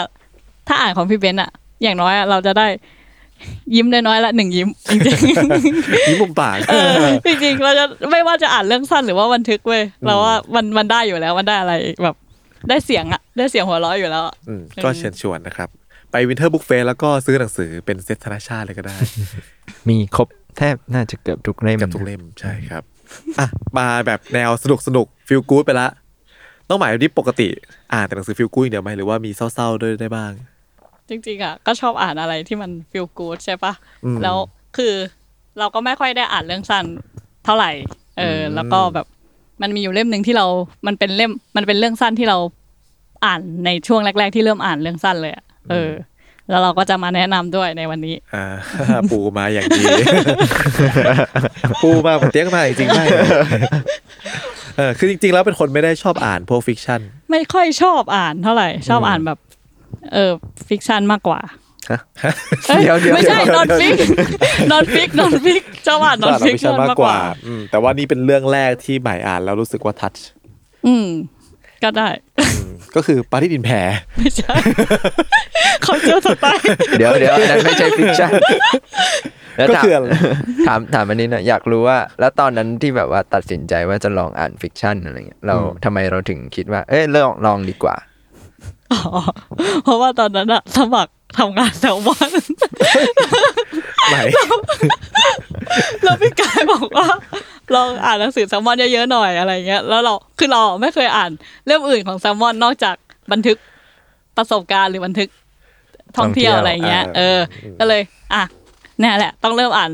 [0.68, 1.52] ถ้าอ่านของพี่เบนซ์อะ
[1.84, 2.68] อย่างน้อยอะเราจะได้
[3.76, 6.94] ยิ้มน้อยๆละหนึ่งยิ้มจริงๆๆยิ้มมุมปากเออ
[7.26, 12.16] จริงๆเราจะไม่ว่าจะอ่านเรื่องสั้นหรือว่าบันทึกเว้ยเราว่ามันมันได้อยู่แล้วมันได้อะไรแบบ
[12.70, 15.70] ได้เสียงอะได้เสียงหัวเราะอยู่แล้วอะอืมก็เชิญชวนนะครับ
[16.18, 18.96] ไป Winter Book Fest แล้วก็ซื้อหนังสือเป็นเซตธนชาติเลยก็ได้
[19.90, 22.84] มีครบแทบน่าจะเกือบทุกเล่มกับทุกเล่มใช่ครับ
[23.40, 23.48] อะ
[23.78, 25.88] มาแบบแนวสนุกสนุกฟิลกู๊ดไปละ
[26.70, 27.48] ต้องหมายที่ปกติ
[27.94, 30.32] อ่านแต่หนังสือฟิลกู๊ดอย่างเดียวไหมหรือว่ามีเศร้าๆด้วยได้บ้าง
[31.10, 33.74] จริงๆอะก็ชอบอ่านอะไรที่มันฟีลกู๊ดใช่ปะ
[34.06, 34.38] อืมแล้ว
[34.78, 34.94] คือ
[35.60, 36.86] เราก็ไม่ค่อยได้อ่านเรื่องสั้น
[37.46, 37.72] เท่าไหร่
[38.18, 39.06] เอออมแล้วก็แบบ
[39.62, 40.46] มันมีอยู่เล่มหนึ่งที่เรา
[40.88, 42.38] มันเป็นเล่ม มันเป็นเรื่องสั้นที่เรา
[43.26, 45.92] อ่านในช่วงแรก ๆ ที่เริ่มอ่านเรื่องสั้นเลยอะ เออ
[46.50, 48.46] แล้วเราก็จะมาแนะนำด้วยในวันนี้อ่า
[49.12, 49.84] ปูมาอย่างดี
[51.82, 53.06] ปูมาผมเตี้ยกมาจริงๆไม่
[54.78, 57.02] เออคือจริง ๆ แล้วเป็นคนไม่ได้ชอบอ่านพวก fiction
[57.32, 59.40] ไม่ค่อยชอบอ่านเท่าไหร่ ชอบอ่านแบบ
[60.14, 60.32] เออ
[60.70, 61.40] fiction มากกว่า
[62.70, 63.94] อ้เดี๋ยวเดี๋ยวไม่ใช่ non-fic
[64.72, 70.16] non-fic non-fic ชอบอ่าน non อ่าน fic fiction มากกว่าอืมแต่ว่านี่เป็นเรื่องแรกที่ใหม่อ่านแล้วรู้สึกว่า touch
[70.88, 71.08] อืม
[71.84, 72.10] ก็ได้
[72.96, 74.54] ก็คือปาริดินแพรไม่ใช่
[75.84, 76.66] เขาเจอสไตล์
[76.98, 78.32] เดี๋ยวเดี๋ยวอันนั้นไม่ใช่ fiction
[79.58, 80.08] แล้วก็ถามคืออะไร
[80.68, 87.96] ถามถามอันนี้นะอยากรู้ว่า แล้วตอนนั้นที่แบบว่าตัดสินใจว่าจะลองอ่าน fiction อะไรเงี้ยเราทำไมเราถึงคิดว่า เอ้ยลองลองดีกว่า
[88.92, 89.02] อ๋อ
[89.84, 92.30] เพราะว่าตอนนั้นอะสมัคร ทำงานแซลมอน
[94.10, 94.22] ใหม่
[96.04, 97.08] แล้วพี่กายบอกว่า
[97.76, 101.32] ลองอ่านหนังสือแซลมอนเยอะๆหน่อยอะไรเงี้ยแล้วเราคือเราไม่เคยอ่าน
[101.66, 102.96] เรื่องอื่นของแซลมอนนอกจาก
[103.32, 103.58] บันทึก
[104.38, 105.30] ประสบการณ์หรือบันทึก
[106.18, 107.40] ท่องเที่ยวท่องเที่ยวอะไรเงี้ยอ่าเออ
[107.80, 108.02] ก็เลย
[108.34, 108.44] อะ
[109.00, 109.92] เนี่ยแหละ ต้องเริ่มอ่าน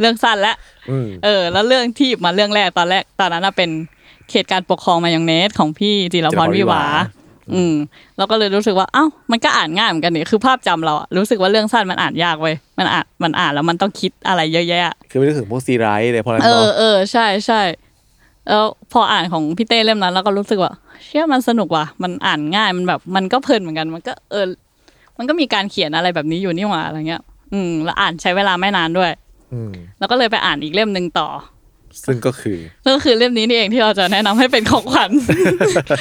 [0.00, 0.56] เรื่องสั้นแล้ว
[0.90, 3.70] อืมเออ แล้วเรื่องที่หยิบมาเรื่องแรกตอนแรกตอนนั้นน่ะเป็น
[4.30, 6.82] เขตการปกครองมายองเนสของพี่จิรพรวิหวา
[7.54, 7.74] อืม
[8.16, 17.60] เราก็เลยรู้สึกว่าเอ้ามันก็อ่านง่ายเหมือนกันนี่คือภาพจำเราอะรู้สึกว่าเรื่องสั้นมันอ่านยากเว้ยมันอ่านมันอ่านแล้วมันต้องคิดอะไรเยอะแยะ คือไม่ได้ถึงพวกซีไรส์เลยเพราะนั้นเออเนาะเออใช่ใช่
[18.48, 20.72] แล้วพออ่านของพี่เต้เล่มนั้นเราก็รู้สึกว่า
[21.04, 24.46] เชื่อมันสนุกว่ะมันอ่านง่ายมันแบบ มันก็เพลินเหมือนกัน มันก็เออ
[25.18, 29.10] มันก็มีการเขียนอะไรแบบนี้อยู่นี่หว่าอะไรเงี้ย อืม แล้วอ่านใช้เวลาไม่นานด้วย
[29.52, 31.28] อืมแล้วก็เลยไปอ่านอีกเล่มหนึ่งต่อ
[32.06, 35.10] ซึ่งก็คือนั่นก็คือเล่มนี้นี่เองที่เราจะแนะนำให้เป็นของขวัญ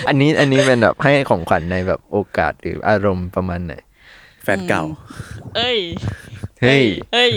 [0.08, 3.74] อันนี้อันนี้เป็นแบบให้ของขวัญในแบบโอกาสหรืออารมณ์ประมาณไหน
[4.44, 4.84] แฟนเก่า
[5.56, 5.80] เอ้ย
[6.62, 7.34] เฮ้ย เอ้ย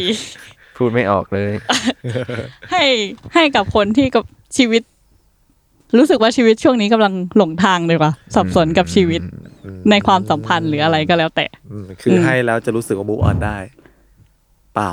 [0.77, 1.53] พูดไม่ออกเลย
[2.73, 2.85] ให้
[3.35, 4.25] ให้กับคนที่กับ
[4.59, 4.83] ชีวิต
[5.99, 9.21] รู้สึกว่าชีวิตช่วงนี้กำลังหลงทางเลยว่ะสับสนกับชีวิต
[9.91, 13.59] ในความสัมพันธ์หรืออะไรก็แล้วแต่อืมคือให้แล้วจะรู้สึกว่า move on ได้
[14.75, 14.91] เปล่า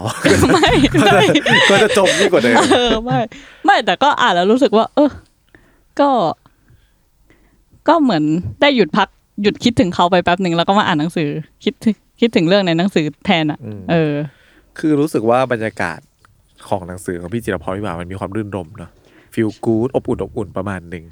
[0.50, 1.22] ไม่ไม่
[1.70, 3.20] ก็จะจมยิ่งกว่าเดิมเออไม่
[3.66, 5.10] ไม่แต่ก็อ่านแล้วรู้สึกว่า เออ
[6.00, 6.10] ก็
[7.88, 8.24] ก็เหมือน
[8.62, 9.08] ได้หยุดพัก
[9.42, 11.30] หยุดคิดถึงเขาไปแป๊บหนึ่งแล้วก็มาอ่านหนังสือ
[11.64, 14.14] คิดถึงคิดถึงเรื่องในหนังสือแทนอะอืมเออ
[14.80, 16.00] คือรู้สึกว่าบรรยากาศ
[16.68, 18.92] ของหนังสือของพี่จิรพรวิบากมันมีความรื่นรมย์เนาะ
[19.34, 21.06] ฟีลกู๊ดอบอุ่นอบอุ่นประมาณหนึ่ง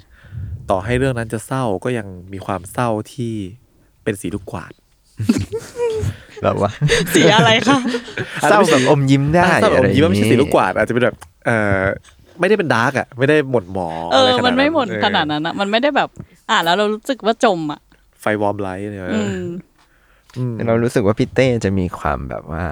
[0.70, 3.32] ต่อให้เรื่องนั้นจะเศร้าก็ยังมีความเศร้าที่
[4.04, 4.72] เป็นสีลูกกวาด
[6.44, 6.70] แบบว่า
[7.14, 7.78] สีอะไรคะ
[8.42, 11.82] เศร้าแบบอมยิ้มได้เศร้าแบบอะไรอมยิ้มว่าไม่ใช่อย่างสีงี้ลูกกวาดอาจจะเป็นแบบเออ
[12.40, 16.08] ไม่ได้เป็น dark อะไม่ได้หม่นหมองเออะไรอขนาดมันไม่หมดเออขนาดนั้นอะมันไม่ได้แบบ
[16.50, 17.80] อ่านแล้วเรารู้สึกว่าจมอะ
[18.20, 19.42] ไฟ warm light เนี่ยอืม
[20.36, 22.64] อืมเรารู้สึกว่าพี่เต้จะมีความแบบว่า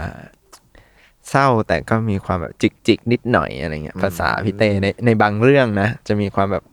[1.31, 6.64] เศร้าแต่ก็มีความแบบจิกจิกๆนิดหน่อยอะไรเงี้ยภาษาพี่เต้ในในบางเรื่องนะ จะมีความแบบ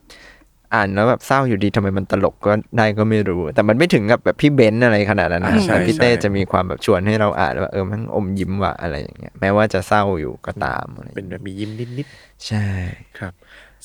[0.74, 12.06] อ่านแล้วแบบเศร้าอยู่ดีทำไมมันตลกก็ได้ก็ไม่รู้ แต่มันไม่ถึงกับแบบพี่เบนซ์อะไรขนาดนั้นนะอ่าใช่แต่พี่เต้ใช่จะมีความแบบชวนให้เราอ่านว่าเออมันอมยิ้มว่ะอะไรอย่างเงี้ยแม้ว่าจะเศร้าอยู่ก็ตามอะไรเป็นแบบมียิ้มนิด
[12.46, 13.32] ใช่ๆครับ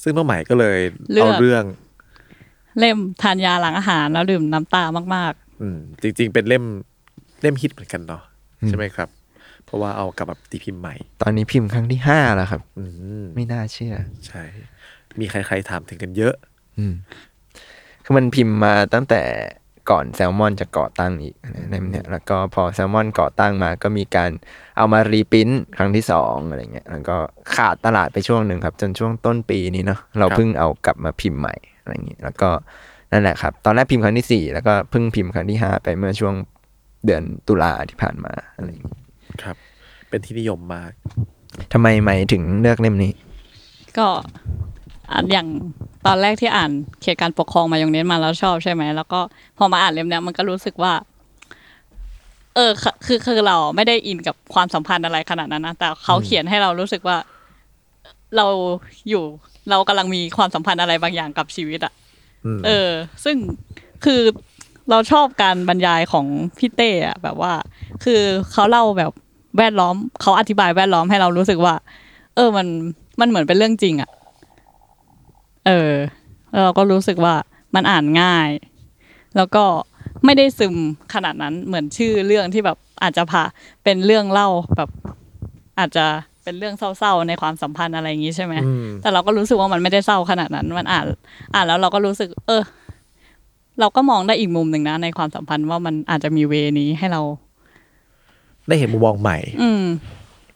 [0.02, 0.80] ซึ่งน้องใหม่ก็เลย
[1.12, 1.64] เลือกเอาเรื่อง
[2.80, 4.84] เล่มทานยาหลังอาหารแล้วดื่มน้ำตา
[5.16, 6.64] มากอืมจริง ๆ เป็นเล่ม
[7.42, 8.24] เล่มฮิตเหมือนกันเนาะ
[8.68, 9.10] ใช่ไหมครับ
[9.66, 12.84] เพราะว่าเอากลับแบบตีพิมพ์ใหม่ ตอนนี้พิมพ์ครั้งที่ห้าแล้วครับ อื
[13.22, 13.96] มไม่น่าเชื่อ
[14.28, 14.44] ใช่
[15.20, 16.51] มีใครๆถามถึงกันเยอะอืม
[18.04, 19.22] คือมันพิมพ์มาตั้งแต่
[19.92, 24.32] ก่อนแซลมอนจะก่อตั้งอีกนะเล่มเนี่ยแล้วก็พอแซลมอนก่อตั้งมาก็มีการ
[24.78, 27.18] เอามารีปรินท์ครั้งที่สองอะไรเงี้ยแล้วก็
[27.56, 32.50] ขาดตลาดไปช่วงหนึ่งครับ จนช่วงต้นปีนี้เนาะเราครับเพิ่งเอากลับมาพิมพ์ใหม่อะไรเงี้ยแล้วก็
[33.12, 36.34] นั่นแหละครับ ตอนแรกพิมพ์ครั้งที่สี่แล้วก็เพิ่งพิมพ์ครั้งที่ห้าไปเมื่อช่วง
[37.06, 39.00] เดือนตุลาที่ผ่านมาอะไรอย่างงี้
[39.44, 39.56] ครับ
[40.10, 40.92] เป็นที่นิยมมาก
[41.74, 44.08] ทำไมไม่ถึงเลือกเล่มนี้ๆก็
[45.12, 45.48] อ่านอย่าง
[46.06, 46.72] ตอนแรกที่อ่าน
[47.02, 49.20] เขตการปกครองมายองเน้นมาแล้วชอบใช่ไหมแล้วก็
[49.58, 50.94] พอมาอ่านเล่มเนี้ยมันก็รู้สึกว่า
[52.56, 57.18] เออคือคือคือเราไม่ได้อินกับความสัมพันธ์อะไรขนาดนั้นนะแต่เขาเขียนให้เรารู้สึกว่า
[58.38, 58.48] เรา
[59.10, 59.24] อยู่
[59.70, 61.94] เรากำลังมีความสัมพันธ์อะไรบางอย่างกับชีวิตอะ
[62.46, 62.90] อืมเออ
[63.26, 63.38] ซึ่ง
[64.06, 64.22] คือ
[64.90, 66.26] เราชอบการบรรยายของ
[66.58, 67.54] พี่เต้อะแบบว่า
[68.04, 68.22] คือ
[68.52, 69.12] เขาเล่าแบบ
[69.58, 71.76] แวดล้อมเขาอธิบายแวดล้อมให้เรารู้สึกว่า
[72.36, 72.68] เออมัน
[73.20, 74.10] มันเหมือนเป็นเรื่องจริงอะ
[75.68, 75.94] เออ
[76.52, 77.36] แล้วเราก็รู้สึกว่า
[77.76, 78.50] มันอ่านง่าย
[79.36, 79.64] แล้วก็
[80.26, 80.76] ไม่ได้ซึม
[81.14, 83.44] ขนาดนั้นเหมือนชื่อเรื่องที่แบบอาจจะพา
[83.84, 84.48] เป็นเรื่องเล่า
[84.78, 84.90] แบบ
[85.80, 86.06] อาจจะ
[86.44, 91.06] เป็นเรื่องเศร้าๆในความสัมพันธ์อะไรอย่างนี้ใช่ไหมอืมแต่เราก็รู้สึกว่ามันไม่ได้เศร้าขนาดนั้น มันอ่าน
[91.54, 92.62] อ่านแล้วเราก็รู้สึก เออ
[93.80, 97.22] เราก็มองได้อีกมุมหนึ่งนะในความสัมพันธ์ว่ามันอาจจะมี way นี้ให้เรา
[98.68, 99.84] ได้เห็นมุมมองใหม่ อืม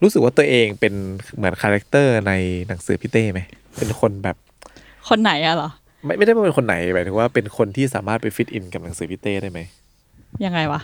[0.01, 0.93] รู้สึกว่าตัวเองเป็น
[1.35, 2.33] เหมือน character ใน
[2.67, 3.39] หนังสือพี่เต้ไหม
[3.77, 4.37] เป็นคนแบบ
[5.09, 5.69] คนไหนอะเหรอ
[6.05, 9.59] ไม่ไม่ได้ว่าเป็นคนไหนหมายถึงว่าเป็นคนที่สามารถไป fit in กับหนังสือพี่เต้ได้ไหม
[10.45, 10.81] ยังไงวะ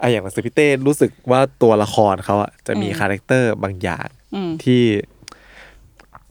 [0.00, 4.82] อะอย่างหนังสือพี่เต้รู้สึกว่าตัวละครเขาอะจะมีอืม character บางอย่างอืมที่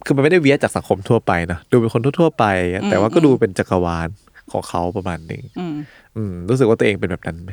[0.06, 2.46] คือมันไม่ได้เวียจากสังคมทั่วไปเนอะดูเป็นคนทั่วๆไป
[2.90, 4.08] แต่ว่าก็อืมดูเป็นจักรวาล
[4.52, 5.76] ของเขาประมาณหนึ่งอืม
[6.16, 7.52] อืมรู้สึกว่าตัวเองเป็นแบบนั้นไหม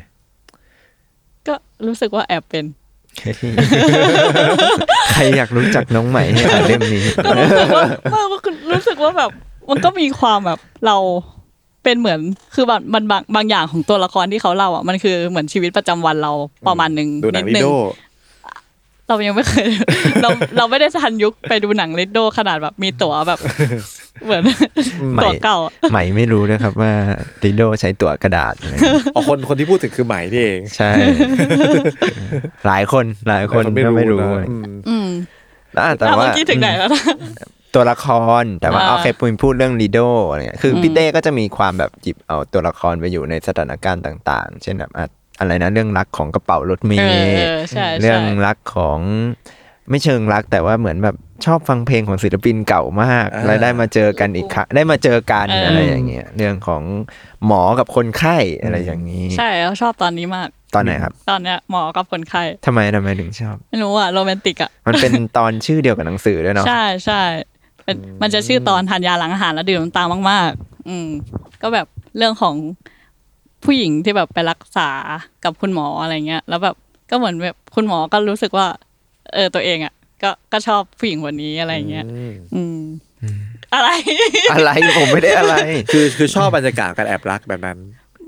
[1.47, 1.55] ก็
[1.87, 2.65] รู้สึกว่าแอบเป็น
[5.13, 9.31] ใครอยากรู้จักน้องใหม่ให้อ่านเล่มนี้ก็รู้สึกว่าไม่ก็คือรู้สึกว่าแบบ
[9.71, 10.97] มันก็มีความแบบเรา
[11.85, 12.21] เป็นเหมือน
[12.55, 16.33] คือบางมันบางบางอย่างของตัวละครที่เขาเล่าอะมันคือเหมือนชีวิตประจำวันเรา
[16.67, 17.69] ประมาณหนึ่งดูหนันิงดลินึงโด
[19.09, 19.69] เรายังไม่เคย
[20.23, 23.39] เราเราไม่ได้ทันยุคไปดูหนังลิดโดขนาดแบบมีตั๋วแบบ
[24.25, 24.43] เหมือน
[25.15, 26.93] ใหม่ตั๋วเก่าอะใหม่ไม่รู้นะครับว่า
[27.43, 28.75] ดิโดใช้ตั๋วกระดาษอะไร
[29.15, 30.91] อ๋อคนคนที่พูดถึงคือไหมนี่เองใช่
[32.67, 35.09] หลายคนหลายคนก็ไม่รู้นะอืมอืม
[35.79, 37.03] อะแต่แต่ว่าเมื่อกี้ถึงไหนแล้วนะ
[37.75, 38.07] ตัวละค
[38.43, 39.99] รแต่ว่าอ่าโอเคปุยพูดเรื่องลีโด
[40.29, 45.07] อะไรเงี้ยคืออมพี่เต้ก็จะมีความแบบหยิบเอาตัวละครไปอยู่ในสถานการณ์ต่าง ๆ เช่นแบบอะ
[45.39, 49.01] อะไรนะเรื่องรักของกระเป๋ารถเมเออย์เออใช่เรื่องใช่รักของ
[49.91, 56.83] ไม่เชิงรักแต่ว่าเหมือนแบบ ชอบฟังเพลงของศิลปินเก่ามากอ่าแล้วได้มาเจอกันอีกครั้งได้มาเจอกันเออออะไรอย่างเงี้ยเรื่องของ
[57.47, 67.23] หมอกับคนไข้อะไรอย่างนี้ ใช่แล้วชอบตอนนี้มากตอนไหนครับ ตอนเนี้ยหมอกับคนไข้ทำไมทำไมถึงชอบไม่รู้อะโรแมนติกอะมันเป็นตอนชื่อเดียวกับหนังสือด้วยเนาะใช่ใช่
[67.85, 71.09] เป็นมันจะชื่อตอนทานยาหลังอาหารแล้วดื่มน้ำตาลมาก ๆ อืม
[71.63, 72.55] ก็แบบเรื่องของ
[73.65, 74.89] ผู้หญิงที่แบบไปรักษา
[75.45, 76.77] กับคุณหมออะไรเงี้ย แล้วแบบ
[77.11, 78.67] ก็เหมือนแบบคุณหมอก็รู้สึกว่า
[79.35, 82.05] เออตัวเองอะ ก็ก็ชอบผู้หญิงคนนี้อะไรเงี้ย
[82.55, 82.79] อืม
[83.75, 83.91] อะไร
[84.53, 85.55] อะไรผมไม่ได้อะไร
[85.93, 87.79] คือคือชอบบรรยากาศการแอบรักแบบนั้น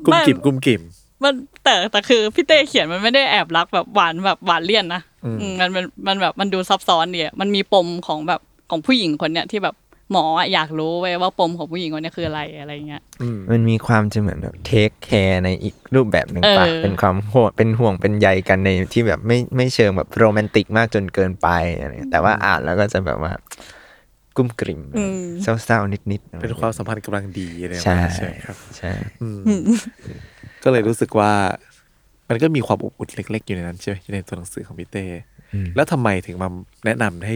[0.04, 0.82] กุ้มกิ่มกุ้มกิ่ม
[1.22, 9.74] มันแต่แต่คือพี่เต้เขียนมันไม่ได้แอบรักแบบหวานแบบหวานเลี่ยนนะอืมมันมันมันแบบมันดูซับซ้อนดีอะมันมีปมของแบบของผู้หญิงคนเนี้ยที่แบบ
[10.12, 13.02] หมออะอยากรู้เว้ยว่าปมของผู้หญิงคนเนี้ยคืออะไรอะไรเงี้ย
[13.50, 23.32] มันมีความจะเหมือนแบบเทคแคร์ในอีกรูปแบบหนึ่งปะเออเป็นความห่วงเป็นห่วงเป็นใยกันในที่แบบไม่ไม่เชิงแบบโรแมนติกมากจนเกินไปอะไรเงี้ยแต่ว่าอ่านแล้วก็จะแบบว่า
[24.36, 24.80] กุ้มกริ่ม
[25.42, 28.92] เศร้าๆนิดๆเป็นความสัมพันธ์กำลังดีอะไรใช่ใช่ครับใช่
[30.62, 31.32] ก็เลยรู้สึกว่า
[32.28, 35.06] มันก็มีความอบอุ่นเล็ก ๆ อยู่ในนั้นใช่ไหมอยู่ในตัวหนังสือของพี่เต้
[35.76, 36.48] แล้วทำไมถึงมา
[36.84, 37.34] แนะนำให้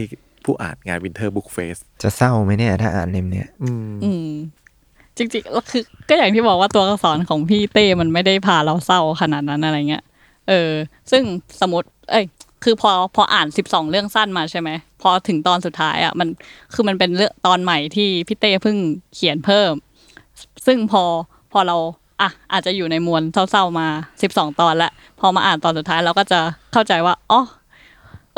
[0.49, 4.29] ผู้อ่านงาน Winter Book Fest จะเศร้าไหมเนี่ย ถ้าอ่านเล่มเนี้ยอืมอืม
[5.17, 10.03] จริงๆแล้วคือก็อย่างที่บอกว่าตัวอักษรของพี่เต้มันไม่ได้พาเราเศร้าขนาดนั้นอะไรเงี้ย
[10.49, 10.71] เออ
[11.11, 11.23] ซึ่ง
[11.61, 12.25] สมมติ เอ้ย
[12.63, 14.69] คือพอพออ่านสิบสองเรื่องสั้นมาใช่ไหม
[15.01, 16.27] พอถึงตอนสุดท้ายอะ มัน
[16.73, 18.77] คือมันเป็นเรื่องตอนใหม่ที่พี่เต้เพิ่ง
[19.13, 19.71] เขียนเพิ่ม
[20.65, 21.03] ซึ่งพอ
[21.51, 21.77] พอเรา
[22.21, 23.87] อะอาจจะอยู่ในมวลเศร้าๆมา
[24.21, 26.39] สิบสองตอนแล้วพอมาอ่านตอนสุดท้ายเราก็จะ
[26.73, 27.41] เข้าใจว่าอ๋อ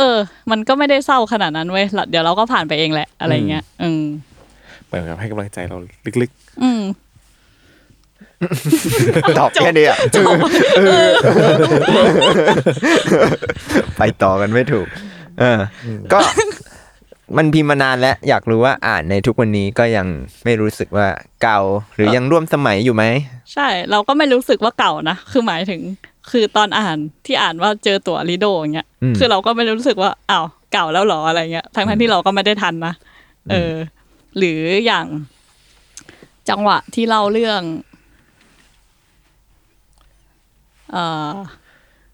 [0.02, 0.20] เออ
[0.52, 4.04] มันก็ไม่ได้เศร้าขนาดนั้นเว้ยเดี๋ยวเราก็ผ่านไปเองแหละ อะไรเงี้ยอืม
[4.86, 5.78] เหมือนกับให้กำลังใจเรา
[6.22, 6.32] ลึก
[6.64, 6.82] อืม
[9.40, 9.98] ตอบแค่นี้อะ
[13.98, 14.88] ไปต่อกันไม่ถูก
[15.40, 16.20] เอออ ก็
[17.38, 20.08] มันพิมพ์มานานแล้ว อยากรู้ว่าอ่านในทุกวันนี้ก็ยัง
[20.44, 21.08] ไม่รู้สึกว่า
[21.44, 21.60] เก่า
[21.96, 23.04] หรือยังร่วมสมัยอยู่ไหม
[23.54, 25.82] ใช่ เราก็ไม่รู้สึกว่าเก่านะ คือหมายถึง
[26.32, 32.94] คือตอนอ่านที่อ่านว่าเจอตั๋วลิโดอย่างเงี้ยอืมคือเราก็ไม่รู้สึกว่าอ้าวเก่าแล้วเหรออะไรเงี้ยทั้งทั้งๆที่เราก็ไม่ได้ทันนะ
[33.52, 33.74] เออ
[34.38, 35.06] หรืออย่าง
[36.50, 37.62] จังหวะที่เล่าเรื่อง
[40.92, 41.34] เอ่อ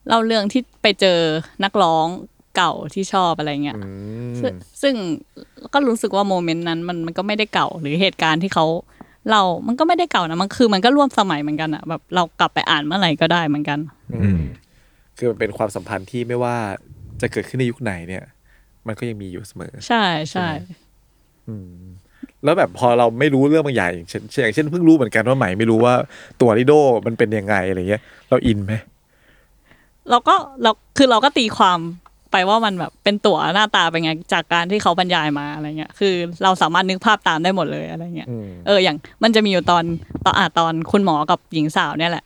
[0.08, 1.20] เล่าเรื่องที่ไปเจอ
[1.64, 2.08] นักร้อง
[2.56, 3.78] เก่าที่ชอบอะไรเงี้ย
[4.40, 4.96] ซึ่งซึ่ง
[5.74, 8.66] ก็รู้สึกว่าโมเมนต์นั้นมันมันก็ไม่ได้เก่าหรือเหตุการณ์ที่เขา
[9.30, 13.80] เล่ามันก็ไม่ได้เก่านะมันคือ มันก็ร่วมสมัยเหมือนกันอะแบบเรากลับไปอ่านเมื่อไหร่ก็ได้เหมือนกัน
[14.14, 16.56] อืมๆคือมันเป็นความสัมพันธ์ที่ไม่ว่า
[17.22, 18.24] จะเกิดขึ้นในยุคไหนเนี่ย
[18.88, 20.48] มันก็ยังมีอยู่เสมอ ใช่ใช่
[22.44, 25.94] แล้วแบบพอเราไม่รู้เรื่องบางอย่างอย่างเช่นอย่างเช่นเพิ่งรู้เหมือนกันว่าใหม่ไม่รู้ว่า
[26.42, 26.74] ตัวลิโด
[27.06, 28.74] มันเป็นยังไงอะไรเงี้ย เราอินไหม
[30.10, 31.80] เราก็เราคือเราก็ตีความ
[32.32, 36.14] ไปว่ามันแบบเป็นตั๋วหน้าตาเป็นไงจากการที่เขาบรรยายมาอะไรเงี้ยคือ
[36.44, 38.30] เราสามารถนึกภาพตามได้หมดเลยอะไรเงี้ย
[38.68, 39.84] เอออย่างมันจะมีอยู่ตอน
[40.26, 42.26] ตอนอ่าตอนคุณหมอกับหญิงสาวเนี่ยแหละ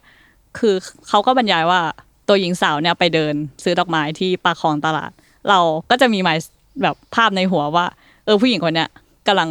[0.60, 0.76] คือ
[1.10, 1.80] เขาก็บรรยายว่า
[2.28, 3.34] ตัวหญิงสาวเนี่ยไปเดิน
[3.64, 5.12] ซื้อดอกไม้ที่ปากคลองตลาด
[5.50, 5.60] เรา
[5.90, 6.38] ก็จะมีหมาย
[6.84, 7.86] แบบภาพในหัวว่า
[8.26, 8.90] เออผู้หญิงคนเนี้ย
[9.28, 9.50] กำลัง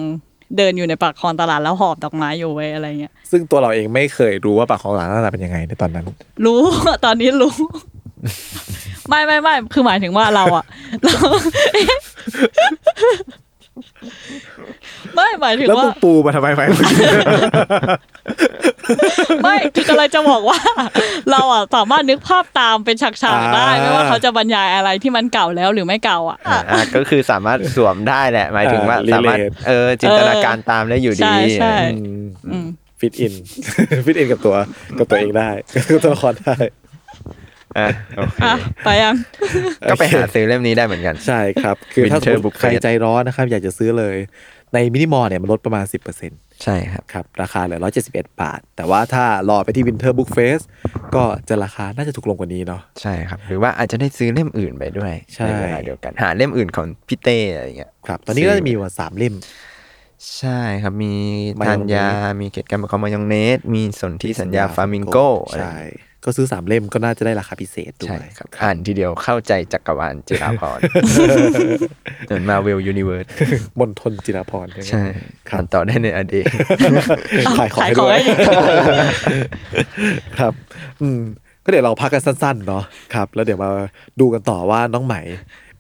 [0.57, 6.07] เดินอยู่ในปากคลองตลาดแล้วหอบดอกไม้อยู่ไว้ยอะไรเงี้ย ซึ่งตัวเราเองไม่เคยรู้ว่าปากของหลานหน้าตาเป็นยังไงในตอนนั้น
[6.45, 6.61] รู้
[7.05, 7.55] ตอนนี้รู้
[9.11, 10.65] ไม่ไม่ไม่คือหมายถึงว่าเราอะ
[11.05, 11.17] เรา
[15.15, 16.63] ไม่หมายถึงแล้วว่า มึงปูมาทำไมไหม
[19.43, 20.59] ไม่คือกำลังจะบอกว่า
[21.31, 31.75] เราอะสามารถนึกภาพตามเป็นฉากๆได้ อ่า ไม่ว่าเขาจะบรรยายอะไรที่มันเก่าแล้วหรือไม่เก่าอะ อะอะก็คือสามารถสวมได้แหละ หมายถึงว่าอ่าสามารถ relate เออจินตนาการตามได้อยู่ดี ใช่ใช่
[32.53, 32.67] อืม
[33.01, 33.33] fit in
[34.05, 34.57] fit in กับตัว
[34.99, 35.49] กับตัวเองได้
[35.93, 36.57] กับตัวละครได้
[37.79, 39.15] อะโอเคอะไปยัง
[39.91, 44.17] ก็ไปหาซื้อเล่มนี้ได้เหมือนกัน ใช่ครับ คือถ้าสม Winter ม Book ติใคร Fest ใจร้อนนะครับ อยากจะซื้อเลย
[44.75, 45.85] ในมินิมอลเนี่ยมันลดประมาณ
[46.23, 47.81] 10%ใช่ครับ ครับ ราคาเหลือ
[48.11, 50.65] 171 บาท แต่ว่าถ้ารอไปที่ Winter Book Fest
[51.15, 59.35] ก็จะราคาน่าจะถูกลงกว่านี้เนาะ ใช่ครับ หรือว่าอาจจะได้ซื้อเล่มอื่นไปด้วยใช่ เวลาเดียวกัน หาเล่มอื่นของพี่เต้อะไรเงี้ยครับ ตอนนี้ก็จะมีวันสามเล่ม
[60.39, 61.15] ใช่ครับมี
[61.61, 62.07] มายธัองญเนสญา
[62.41, 65.17] มีเกตการประคองมายองเนส มีสนที่สัญญาฟามิงโก
[65.49, 65.77] อะไรใช่
[66.25, 70.83] ก็ซื้อสามเล่มก็น่าจะได้ราคาพิเศษด้วใช่ย ครับ อ่านทีเดียวเข้าใจจักรวาลจิราพรณ์
[72.27, 73.27] เหมือน Marvel Universe
[73.79, 75.03] มณฑลจิราพรณ์ใช่
[75.51, 76.45] ครัอ่าบนต่อได้ในอดีต
[77.59, 79.07] ขายของให้ขายของด้วยให้
[80.39, 80.53] ครับ
[81.03, 81.21] อืม
[81.65, 83.71] ก็เดี๋ยวเราพักกันสั้นๆ เนาะครับ แล้วเดี๋ยวมา
[84.21, 85.21] ดูกันต่อว่าน้องใหม่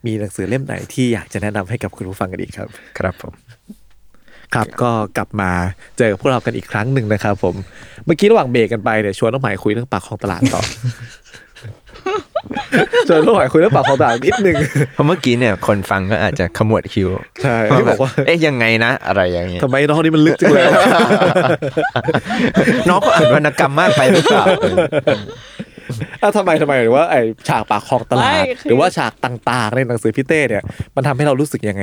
[0.06, 3.32] มีหนังสือเล่มไหนที่อยากจะแนะนำให้กับคุณผู้ฟังกันอีกครับ ครับผม
[4.54, 5.50] ครับก็กลับมา
[5.98, 7.54] เจอกับพวกเรากันอีกครั้งหนึ่งนะครับ ผม
[8.04, 10.62] เมื่อกี้ระหว่างเบรกกันไปเนี่ยชวนน้องใหม่คุยเรื่องปากของตลาดต่อ
[13.08, 14.56] จนน้องใหม่คุยเรื่องปากคลองตลาดนิดนึง
[14.94, 17.08] เพราะเมื่อกี้เนี่ยคนฟังก็อาจจะขมวดคิ้ว
[17.42, 20.64] ใช่ที่บอกว่าเอ๊ะยังไงนะอะไรอย่างเงี้ยทำไมน้องนี่มันลึกจังเลย
[22.88, 24.44] น้องก็อ่านวรรณกรรมมากไปหรือเปล่า
[26.22, 27.14] อะทำไมทำไมหรือว่าไอ
[27.48, 30.62] ฉากปากคลองตลาดไม่คือหรือว่าฉากต่างๆ ในหนังสือพี่เต้เนี่ย
[30.96, 31.82] มันทำให้เรารู้สึกยังไง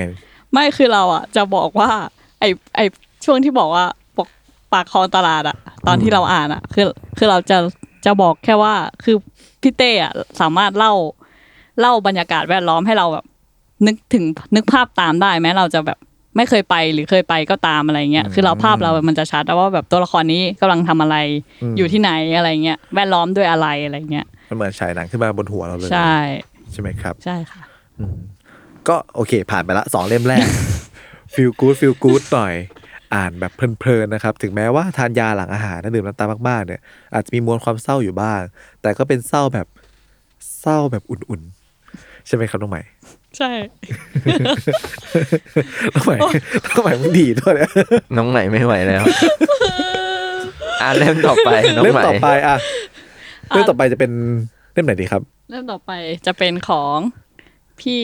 [0.53, 1.91] ไม่คือเราอะจะบอกว่า
[2.39, 2.43] ไอ
[2.75, 2.79] ไอ
[3.25, 3.85] ช่วงที่บอกว่า
[4.17, 4.27] ปก
[4.73, 6.85] ปากคลองตลาดอะตอนที่เราอ่านอะคือ
[7.17, 7.57] คือเราจะ
[8.05, 8.73] จะบอกแค่ว่า
[9.03, 9.15] คือ
[9.61, 10.93] พี่เต้อะสามารถเล่า
[11.79, 13.25] เล่าบรรยากาศแวดล้อมให้เราแบบ
[13.85, 15.97] นึกถึงนึกภาพตามได้แม้เราจะแบบ
[16.37, 21.17] ไม่เคยไปหรือเคยไปก็ตามอะไรเงี้ยคือเราภาพเรามันจะชัดว่าแบบตัวละครนี้กำลังทำอะไร
[21.63, 26.15] อืมอยู่ที่ไหนอะไรเงี้ยแวดล้อมด้วยอะไรอะไรเงี้ยมันเหมือนฉายหนังขึ้นมาบนหัวเราเลยใช่
[26.71, 27.61] ใช่ไหมครับ ใช่ค่ะ
[28.87, 30.45] ก็โอเค ผ่านไปละสองเล่มแรก
[31.37, 32.53] ฟิลกู๊ดฟิลกู๊ดหน่อย
[33.15, 36.81] อ่านแบบเพลินๆนะครับ ถึงแม้ว่าทานยาหลังอาหารนะดื่มน้ำตาลมากๆเนี่ย
[37.13, 38.41] อาจจะมีมวลความเศร้าอยู่บ้าง
[38.81, 39.67] แต่ก็เป็นเศร้าแบบ
[40.61, 42.81] เศร้าแบบอุ่นๆ ใช่ไหมครับน้องใหม่
[43.37, 43.51] ใช่
[45.95, 46.17] น้องใหม่
[46.65, 47.71] น้องใหม่มึงดีด้วยเนี่ย
[48.17, 49.03] น้องใหม่ไม่ไหวแล้ว
[50.81, 52.55] อ่าเล่มต่อไปน้องเล่มใหม่ต่อไปอะ
[53.49, 54.11] เล่มต่อไปจะเป็น
[54.73, 55.91] เล่มไหนดีครับเริ่มต่อไป
[56.25, 56.97] จะเป็นของ
[57.81, 58.03] พี่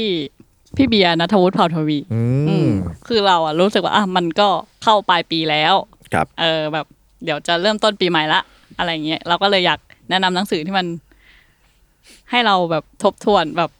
[0.77, 2.71] พี่เบียร์นัทวุฒิเผ่าทวีอือืมม
[3.07, 4.47] คือเราอะรู้สึกว่าอะมันก็
[4.83, 5.73] เข้าปลายปีแล้ว
[6.13, 6.85] ครับ เออแบบ
[7.23, 8.41] เดี๋ยวจะเริ่มต้นปีใหม่ละ
[8.77, 10.85] อะไรเงี้ยเราก็เลยอยากแนะนำหนังสือที่มัน
[12.31, 13.71] ให้เราแบบทบทวนแบบ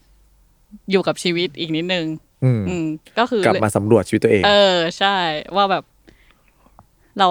[0.91, 2.05] อยู่กับชีวิตอีกนิดนึง
[2.43, 2.85] อืมอืม
[3.17, 5.15] ก็คือกลับมาสำรวจชีวิตตัวเอง เออ ใช่
[5.55, 5.83] ว่าแบบ
[7.19, 7.29] เรา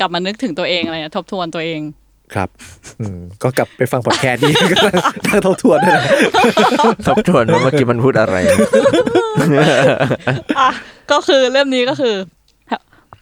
[0.00, 1.80] กลับมานึกถึงตัวเองอะไรเงี้ยทบทวนตัวเอง
[2.34, 2.48] ครับ
[3.00, 4.76] อืมก็กลับไปฟังพอดแคสต์นี้ก็
[5.26, 6.04] ตั้งทบทวนด้วยนะ
[7.08, 8.58] ทบทวนว่าเมื่อกี้มันพูดอะไร อะ
[11.10, 12.14] ก็คือเล่มนี้ก็คือ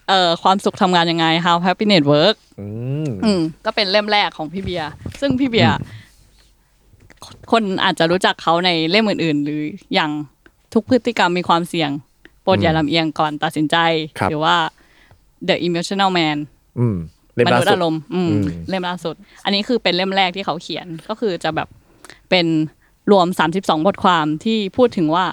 [0.09, 2.67] เอ่อความสุขทำงานยังไง How Happiness Work อื
[3.07, 5.77] มอืมก็เป็นเล่มแรกของพี่เบียร์ซึ่งพี่เบียร์
[7.53, 9.63] คนอาจจะรู้จักเขาในเล่มอื่น ๆ หรือ
[9.95, 10.11] อย่าง
[10.75, 11.91] ทุกพฤติกรรมมีความเสี่ยง
[12.43, 13.77] โปรดอย่าลำเอียงก่อนตัดสินใจ
[14.19, 14.57] ครับหรือว่า
[15.49, 16.37] The Emotional Man
[16.79, 19.15] อืมเล่ มมล่านุษย์สุดอารมณ์อืมอืมเล่มล่าสุด
[19.45, 21.69] อันนี้คือเป็นเล่มแรกที่เขาเขียนก็คือจะแบบ
[22.31, 22.47] เป็น
[23.13, 25.25] รวม 32 บทความที่พูดถึงว่า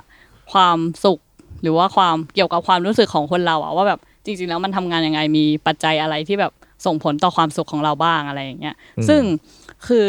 [0.53, 1.19] ความสุข
[1.61, 6.51] หรือว่าความเกี่ยวกับความรู้สึกของคนเราอะว่าแบบจริง ๆ แล้วมันทำงานยังไงมีปัจจัยอะไรที่แบบ
[6.85, 8.75] ส่งผลต่อความสุขของเราบ้างอะไรอย่างเงี้ย
[9.07, 9.21] ซึ่ง
[9.87, 10.07] คือ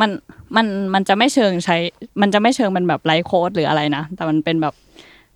[0.00, 0.10] มัน
[0.56, 1.76] มันมันจะไม่เชิงใช้
[2.20, 4.74] มันจะไม่เชิงเป็นแบบไลฟ์โค้ดหรืออะไรนะ แต่มันเป็นแบบ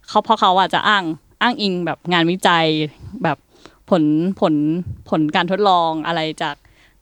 [0.08, 1.04] เขาเพราะเขาอะจะอ้าง
[1.42, 2.66] อ้างอิงแบบงานวิจัย
[3.22, 3.36] แบบ
[3.90, 4.02] ผล
[4.40, 4.54] ผล
[5.10, 6.56] ผลการทดลองอะไรจาก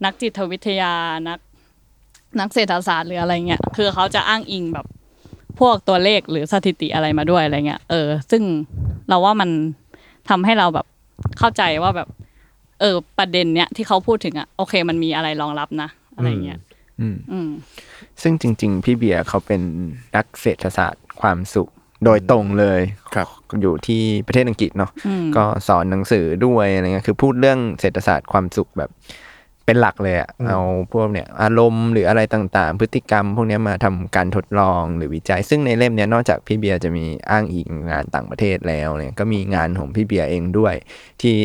[0.04, 0.94] นักจิตวิทยา
[1.28, 1.38] นัก
[2.40, 4.86] นักเศรษฐศาสตร์หรืออะไรเงี้ยคือเขาจะอ้างอิงแบบ
[5.60, 8.42] พวกตัวเลขหรือสถิติอะไรมาด้วยอะไรเงี้ยเออ ซึ่ง
[9.08, 9.50] เราว่ามัน
[10.28, 10.86] ทำให้เราแบบ
[11.38, 12.08] เข้าใจว่าแบบ
[12.80, 16.58] เออ ประเด็นเนี้ยที่เขาพูดถึงอะโอเค มันมีอะไรรองรับนะ อะไรเงี้ย
[17.00, 17.50] อืมอืม
[18.22, 19.62] ซึ่งจริง ๆ พี่เบียร์เขาเป็น
[20.16, 21.70] นักเศรษฐศาสตร์ความสุข
[22.04, 22.80] โดยตรงเลย
[23.14, 23.28] ครับ
[23.60, 28.90] อยู่ที่ประเทศอังกฤษเนาะอืมก็สอนหนังสือด้วยอะไรเงี้ยคือพูดเรื่องเศรษฐศาสตร์ความสุขแบบ
[29.66, 30.60] เป็นหลักเลยอะเอา
[30.92, 40.74] พวกเนี่ยอารมณ์หรืออะไรต่างๆ พฤติกรรม พวกเนี้ยมาทำการทดลองหรือวิจัย ซึ่งในเล่มเนี้ยนอกจากพี่เบียร์จะมีอ้างอิงงานต่างประเทศแล้วเนี่ยก็มีงานของพี่เบียร์เองด้วย
[41.22, 41.36] ที่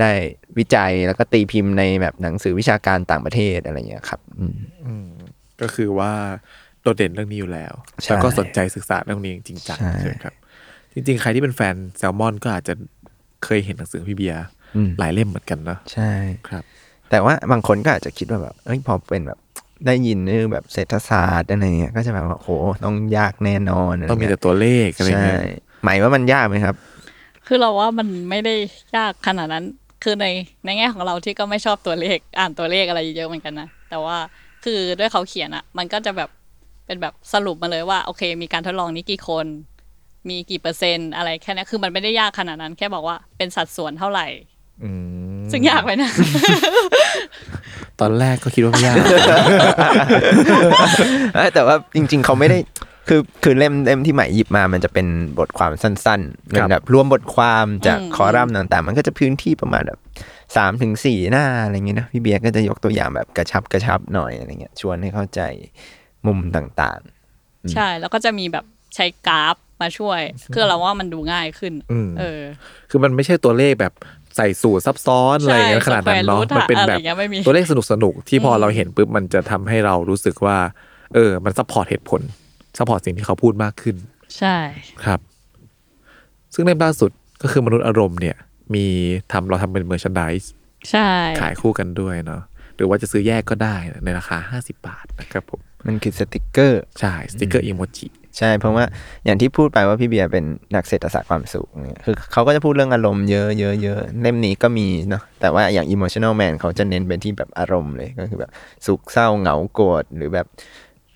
[0.00, 0.12] ได้
[0.58, 5.08] วิจัยแล้วก็ตีพิมพ์ในแบบหนังสือวิชาการต่างประเทศอะไรเงี้ยครับ อืม
[5.60, 6.12] ก็คือว่า
[6.67, 7.72] โดดเด่นเรื่องนี้อยู่แล้ว
[8.02, 10.34] ใช่แล้วก็สนใจศึกษาเรื่องนี้จริงจังใช่ใช่ไหมครับ
[10.92, 12.74] จริง ๆ ใครที่เป็นแฟนแซลมอนก็อาจจะ
[13.44, 14.44] เคยเห็นหนังสือพี่เบียร์
[14.76, 16.10] อืมหลายเล่มเหมือนกันเนอะใช่
[16.48, 16.64] ครับ
[17.10, 19.38] แต่ว่าบางคนก็อาจจะคิดว่าแบบเอ้ยพอเป็นแบบ
[19.86, 22.48] ได้ยินเรื่องแบบเศรษฐศาสตร์อะไรเงี้ยก็จะแบบว่าโห
[22.84, 25.40] ต้องยากแน่นอนะไรต้องมีเงี้ยแต่ตัวเลขอะไรใช่เงี้ย
[25.84, 26.74] หมายว่ามันยากไหมครับ
[27.46, 28.54] คือเราว่ามันไม่ได้
[28.96, 29.64] ยากขนาดนั้น
[30.04, 30.26] คือใน
[30.64, 34.16] ในแง่ของเราที่ก็ไม่ชอบตัวเลขอ่านตัวเลขอะไรเยอะเหมือนกันนะแต่ว่า
[34.64, 36.28] คือด้วยเขาเขียนอะมันก็จะแบบ
[36.88, 39.46] เป็นแบบสรุปมาเลยว่าโอเค มีการทดลองนี้กี่คน
[40.28, 44.26] มีกี่เปอร์เซ็นต์อะไรแค่นี้คือมันไม่ได้ยากขนาดนั้น แค่บอกว่าเป็นสัดส่วนเท่าไหร่
[44.84, 44.90] อื
[45.38, 46.10] มซึ่งยากไปนะ
[48.00, 48.96] ตอนแรกก็คิดว่าไม่ยาก
[51.34, 52.58] เอ้ยแต่ว่าจริง ๆ เขาไม่ได้
[53.08, 55.06] คือคือเล่มเล่มที่ใหม่หยิบมามันจะเป็น
[55.38, 59.98] บทความสั้นๆเป็นแบบรวมบทความจากอืมคอรัมน์ต่างๆ มันก็จะพื้นที่ประมาณแบบ
[60.56, 65.40] สามถึงสี่หน้าอะไรเงี้ยนะพี่เบียร์ก็จะยกตัวอย่างแบบกระชับกระชับหน่อยอะไรเงี้ยชวนให้เข้าใจ
[66.28, 67.00] มุมต่าง
[67.74, 68.64] ใช่แล้วก็จะมีแบบ
[68.94, 70.20] ใช้กราฟมาช่วย
[70.54, 72.40] คือเราว่ามันดูง่ายขึ้นอืมเออ
[72.90, 73.92] คือมันไม่ใช่ตัวเลขแบบ
[74.36, 80.58] ใส่สูตรซับซ้อนอะไรอย่างเงี้ยใช่ขนาดนั้นเนาะ square root มันเป็นอะแบอะไรบเงี้ยไม่มีตัวเลขสนุกสนุกๆที่พออมเราเห็นปุ๊บมันจะทำให้เรารู้สึกว่า
[81.14, 82.20] เออ มัน support เหตุผล
[82.78, 83.96] support สิ่งที่เขาพูดมากขึ้น
[84.38, 84.56] ใช่
[85.04, 85.20] ครับ
[86.54, 87.10] ซึ่งเล่มล่าสุด
[87.42, 88.36] ก็คือมนุษย์อารมณ์เนี่ย
[88.74, 88.86] มี
[89.32, 90.44] ทำเราทำเป็น merchandise
[90.90, 91.08] ใช่
[91.40, 92.42] ขายคู่กันด้วยเนาะ
[92.76, 98.06] หรือว่าจะซื้อแยกก็ได้ในราคา 50 บาทนะครับผมๆ มันคือสติกเกอร์ใช่สติกเกอร์อีโมจิ
[98.38, 98.84] ใช่เพราะว่า
[99.24, 108.50] อย่างที่พูดไปว่าพี่เบียร์เป็นนักเศรษฐศาสตร์ความสุขเนี่ยคือเขาก็จะพูดเรื่องอารมณ์เยอะเยอะเยอะเล่มนี้ก็มีเนาะแต่ว่าอย่าง emotional man เขาจะเน้นไปที่แบบอารมณ์เลยก็คือแบบ
[108.86, 110.46] สุขเศร้าเหงาโกรธหรือแบบ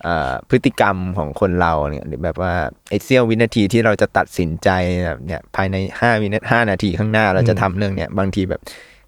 [0.06, 2.54] อ่าพฤติกรรมของคนเราเนี่ยหรือแบบว่า
[2.90, 4.68] ไอ้เสี้ยววินาทีที่เราจะตัดสินใจ
[5.06, 8.60] แบบเนี่ยภายในห้าวินาห้านาทีข้างหน้าเราจะทำเรื่องเนี่ยบางทีแบบ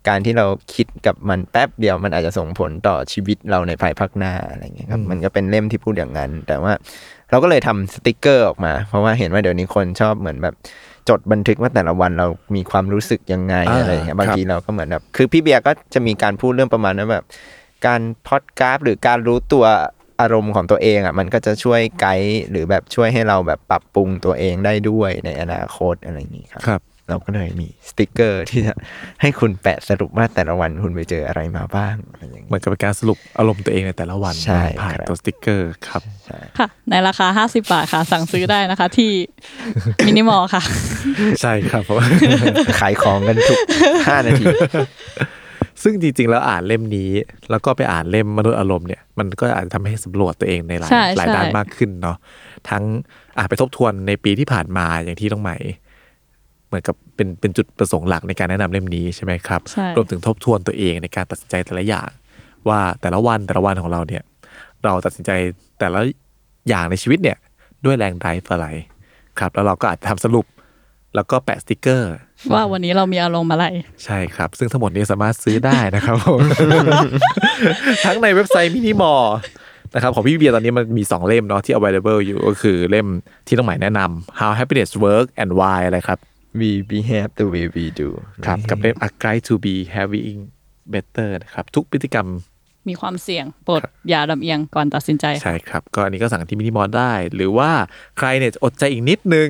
[0.09, 6.73] การที่เราคิดกับมันแป๊บเดียวมันอาจจะส่งผลต่อชีวิตเราในภายภาคหน้าอะไรเงี้ยครับมันก็เป็นเล่มที่พูดอย่างนั้น แต่ว่า
[7.31, 10.55] เราก็เลยทำสติกเกอร์ออกมา เพราะว่าเห็นว่าเดี๋ยวนี้คนชอบเหมือนแบบ
[11.09, 17.25] จดบันทึกว่าแต่ละวันเรามีความรู้สึกยังไงอ่าอะไรอย่างเงี้ยบางครับทีเราก็เหมือนแบบคือพี่เบียร์ก็จะมีการพูดเรื่องประมาณว่าแบบ
[17.87, 19.65] การพอดกราฟหรือการรู้ตัว
[20.21, 28.75] อารมณ์ของตัวเองอะมันก็จะช่วยไกด์หรือแบบช่วยให้เราแบบปรับปรุงตัวเองได้ด้วยในอนาคตอะไรอย่างงี้ครับครับ เราก็เลยมีสติกเกอร์ที่จะ
[29.21, 36.03] ให้คุณแปะสรุปว่าแต่ละวันคุณไปเจออะไรมาบ้างอะไรอย่างเหมืเงี้ยอนกับเป็นการสรุปอารมณ์ตัวเองในแต่ละวันใช่ผ่านครับตัวสติกเกอร์ครับ
[36.59, 39.11] ค่ะในราคา 50 บาทค่ะ สั่งซื้อได้นะคะ ที่
[40.07, 40.63] Minimore ค่ะ
[41.41, 42.07] ใช่ครับเพราะว่า
[42.81, 43.59] ขายของกันทุก
[44.07, 44.47] ห้านาที
[45.83, 47.11] ซึ่งจริงๆ แล้วอ่านเล่มนี้
[47.51, 52.17] แล้วก็ไปอ่านเล่มมนุษย์อารมณ์เนี่ยมันก็อาจจะทำให้สำรวจตัวเองในหลายใช่หลายใช่ด้านมากขึ้นเนาะ
[52.71, 52.83] ทั้ง
[53.39, 55.69] อ่านไปทบทวนในปีที่ผ่านมาอย่างที่ต้องไหมเห
[56.75, 62.09] มือนกับเป็นเป็นจุดประสงค์หลักในการแนะนำเล่มนี้ใช่ไหมครับใช่รวมถึงทบทวนตัวเองในการตัดสินใจแต่ละอย่าง
[62.69, 64.23] ว่าแต่ละวันแต่ละวันของเราเนี่ย
[64.85, 65.31] เราตัดสินใจ
[65.79, 66.01] แต่ละ
[66.69, 67.39] อย่างในชีวิตเนี่ย
[67.85, 68.67] ด้วยแรงไดฟ์อะไร
[69.39, 70.47] ครับ แล้วเราก็อาจจะทำสรุป
[71.15, 72.13] แล้วก็แปะสติกเกอร์
[72.53, 73.67] ว่าวันนี้เรามีอารมณ์อะไร
[74.05, 76.41] ใช่ครับ ซึ่งทั้งหมดนี้สามารถซื้อได้นะครับผม
[78.05, 79.23] ทั้งในเว็บไซต์มินิมอล
[79.95, 83.07] นะครับของพี่เบียร์ตอนนี้มันมี 2 เล่มเนาะที่ available อยู่ก็คือเล่ม
[83.47, 86.19] ที่ต้องหมายแนะนำ How Happiness Work and Why อะไรครับ
[86.61, 88.09] we behave the way we do
[88.47, 90.41] ครับกับเล่ม A Guide to Be Having
[90.93, 92.29] Better นะครับทุกพฤติกรรม
[92.89, 97.71] มีความเสี่ยงโปรดอย่าลำเอียงก่อนตัดสินใจค่ะใช่ครับ ก็อันนี้ก็สั่งที่มินิมอลได้ หรือว่า
[98.19, 99.49] ใครเนี่ยอดใจอีกนิดนึง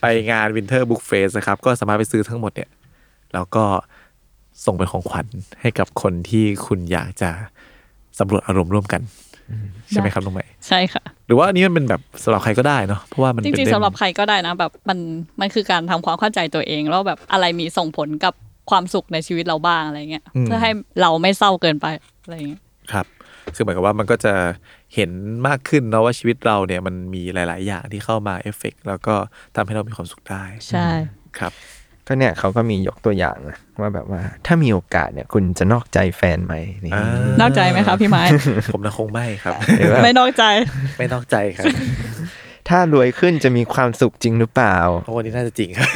[0.00, 2.70] ไปงาน Winter Book Fest นะครับ ก็สามารถไปซื้อทั้งหมดเนี่ย
[3.34, 3.64] แล้วก็
[4.64, 5.26] ส่งเป็นของขวัญ
[5.60, 7.30] ให้กับคนที่คุณอยากจะ
[8.18, 9.02] สำรวจอารมณ์ร่วมกัน
[9.90, 14.98] ใช่ไหมครับน้องใหม่ใช่ค่ะ หรือว่าอันนี้มันเป็นแบบสำหรับใครก็ได้เนาะเพราะว่ามันจเป็นริงเล่ๆมสำหรับใครก็ได้นะแบบมัน
[15.40, 18.34] มันคือการทำความเข้าใจตัวเองแล้วแบบอะไรมีส่งผลกับ
[18.70, 20.70] ความสุขในชีวิตเราบ้างอะไรเงี้ยเพื่อให้
[21.00, 21.86] เราไม่เศร้าเกินไป
[22.22, 23.06] อะไรเงี้ยครับ
[23.54, 24.34] คือเหมือนกับว่ามันก็จะ
[24.94, 25.10] เห็น
[25.46, 29.14] มากขึ้นเนาะว่าชีวิตเราเนี่ยมันมีหลาย ๆ อย่างที่เข้ามาเอฟเฟกต์แล้วก็
[29.56, 30.88] ทำให้เรามีความสุขได้ใช่
[31.38, 31.52] ครับ
[32.08, 36.54] ก็เนี่ยเขาก็มียกตัวอย่างนะว่าแบบว่าถ้ามีโอกาสเนี่ย คุณจะนอกใจแฟนไหม
[36.84, 37.04] นี่อ่า
[37.40, 38.22] นอกใจไหมคะพี่ไม้
[38.72, 40.44] ผมนะคงไม่ครับหรือว่าไม่นอกใจ
[40.98, 41.66] ไม่นอกใจครับ
[42.68, 45.88] ถ้ารวยขึ้นจะมีความสุขจริงหรือเปล่าเพราะวันนี้น่าจะจริงครับ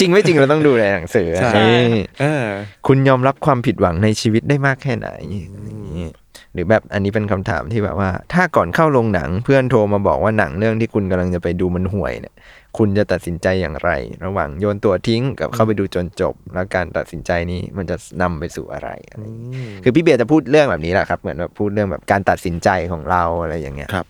[0.00, 2.44] จริงไม่จริงเราต้องดูในหนังสือใช่นี่เออ
[2.86, 6.08] คุณยอมรับความผิดหวังในชีวิตได้มากแค่ไหนอย่างนี้
[6.54, 12.34] หรือแบบอันนี้เป็นคำถามที่แบบว่า ถ้าก่อนเข้าโรงหนังเพื่อนโทรมาบอกว่าหนังเรื่องที่คุณกำลังจะไปดูมันห่วยเนี่ย
[12.78, 13.90] คุณจะตัดสินใจอย่างไร
[14.24, 24.06] ระหว่างโยนตัวทิ้งกับเข้าไปดูจนจบ แล้วการตัดสินใจนี้มันจะนำไปสู่อะไรอะไรอย่างเงี้ยคือพี่เบียร์จะพูดเรื่องแบบนี้แหละครับ เหมือนแบบพูดเรื่องแบบการตัดสินใจของเราอะไรอย่างเงี้ยครับ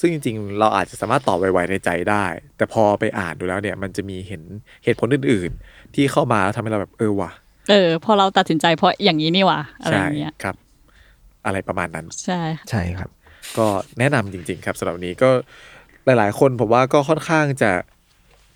[0.00, 2.24] ซึ่งจริงๆ เราอาจจะสามารถตอบไวๆในใจได้
[2.56, 4.42] แต่พอไปอ่านดูแล้วเนี่ย มันจะมีเห็น
[4.84, 7.30] เหตุผลอื่น ๆ ที่เข้ามาแล้วทำให้เราแบบเออว่ะ
[7.70, 10.56] เออ พอเราตัดสินใจเพราะอย่างนี้นี่หว่าอะไรอย่างเงี้ยครับ
[11.46, 12.40] อะไรประมาณนั้น ใช่
[12.70, 13.10] ใช่ครับ
[13.58, 13.66] ก็
[13.98, 15.30] แนะนำจริง ๆ ครับสำหรับวันนี้ก็
[16.04, 17.70] หลายๆ คนผมว่าก็ค่อนข้างจะ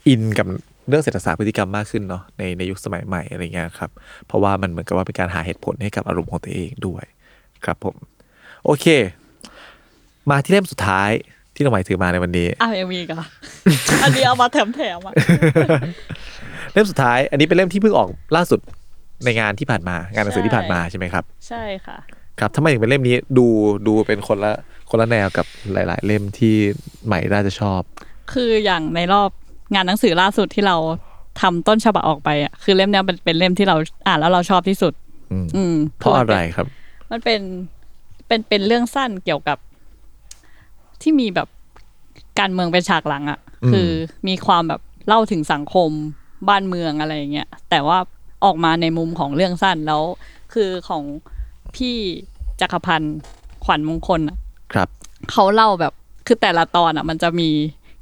[0.08, 0.46] อินกับ
[0.88, 3.90] เรื่องเศรษฐศาสตร์พฤติกรรมมากขึ้นเนาะในในยุคสมัยใหม่อะไรเงี้ยครับ
[4.26, 7.04] เพราะว่ามันเหมือนกับว่าเป็นการหาเหตุผลให้กับอารมณ์ของตัวเองด้วย
[7.64, 7.96] ครับผม
[8.64, 8.86] โอเค
[10.30, 11.10] มาที่เล่มสุดท้าย
[11.54, 13.18] ที่น้องใหม่ถือมาในวันนี้อ้าวยังมีอีกัน
[14.02, 15.14] อันนี้เอามาแถมแถมๆอะ
[16.72, 18.60] เล่มสุดท้าย อันนี้เป็นเล่มที่เพิ่งออกล่าสุด
[19.24, 21.96] ในงานที่ผ่านมางานหนังสือที่ผ่านมาใช่ไหมครับ ใช่ค่ะ
[22.40, 23.46] ครับทำไมถึงเป็นเล่มนี้ดู
[23.86, 24.52] ดูเป็นคนละ
[24.96, 26.54] คนละแนวกับหลาย ๆ เล่มที่
[27.06, 27.80] ใหม่น่าจะชอบ
[28.32, 29.30] คืออย่างในรอบ
[29.74, 30.76] งานหนังสือล่าสุดที่เรา
[31.40, 33.76] ทำต้นฉบับออกไปอะคือเล่มเนี้ยเป็นเป็นเล่มที่เรา
[34.06, 34.92] อ่านแล้วเราชอบที่สุด
[35.32, 36.66] อืมอืมเพราะอะไรครับ
[37.10, 37.40] มันเป็น
[38.26, 39.58] เป็นเป็นเรื่องสั้นเกี่ยวกับ
[41.02, 41.48] ที่มีแบบ
[42.40, 43.88] การเมืองเป็นฉากหลังอะอืมคือ
[44.28, 45.90] มีความแบบเล่าถึงสังคม
[46.48, 47.98] บ้านเมืองอะไรอย่างเงี้ยแต่ว่า
[48.44, 50.02] ออกมาในมุมของเรื่องสั้นแล้ว
[50.54, 51.02] คือของ
[51.76, 51.96] พี่
[52.60, 53.16] จักรพันธ์
[53.64, 54.36] ขวัญมงคลอะ
[54.74, 54.88] ครับ
[55.32, 55.92] เขาเล่าแบบ
[56.26, 57.48] คือแต่ละตอนอะ มันจะมี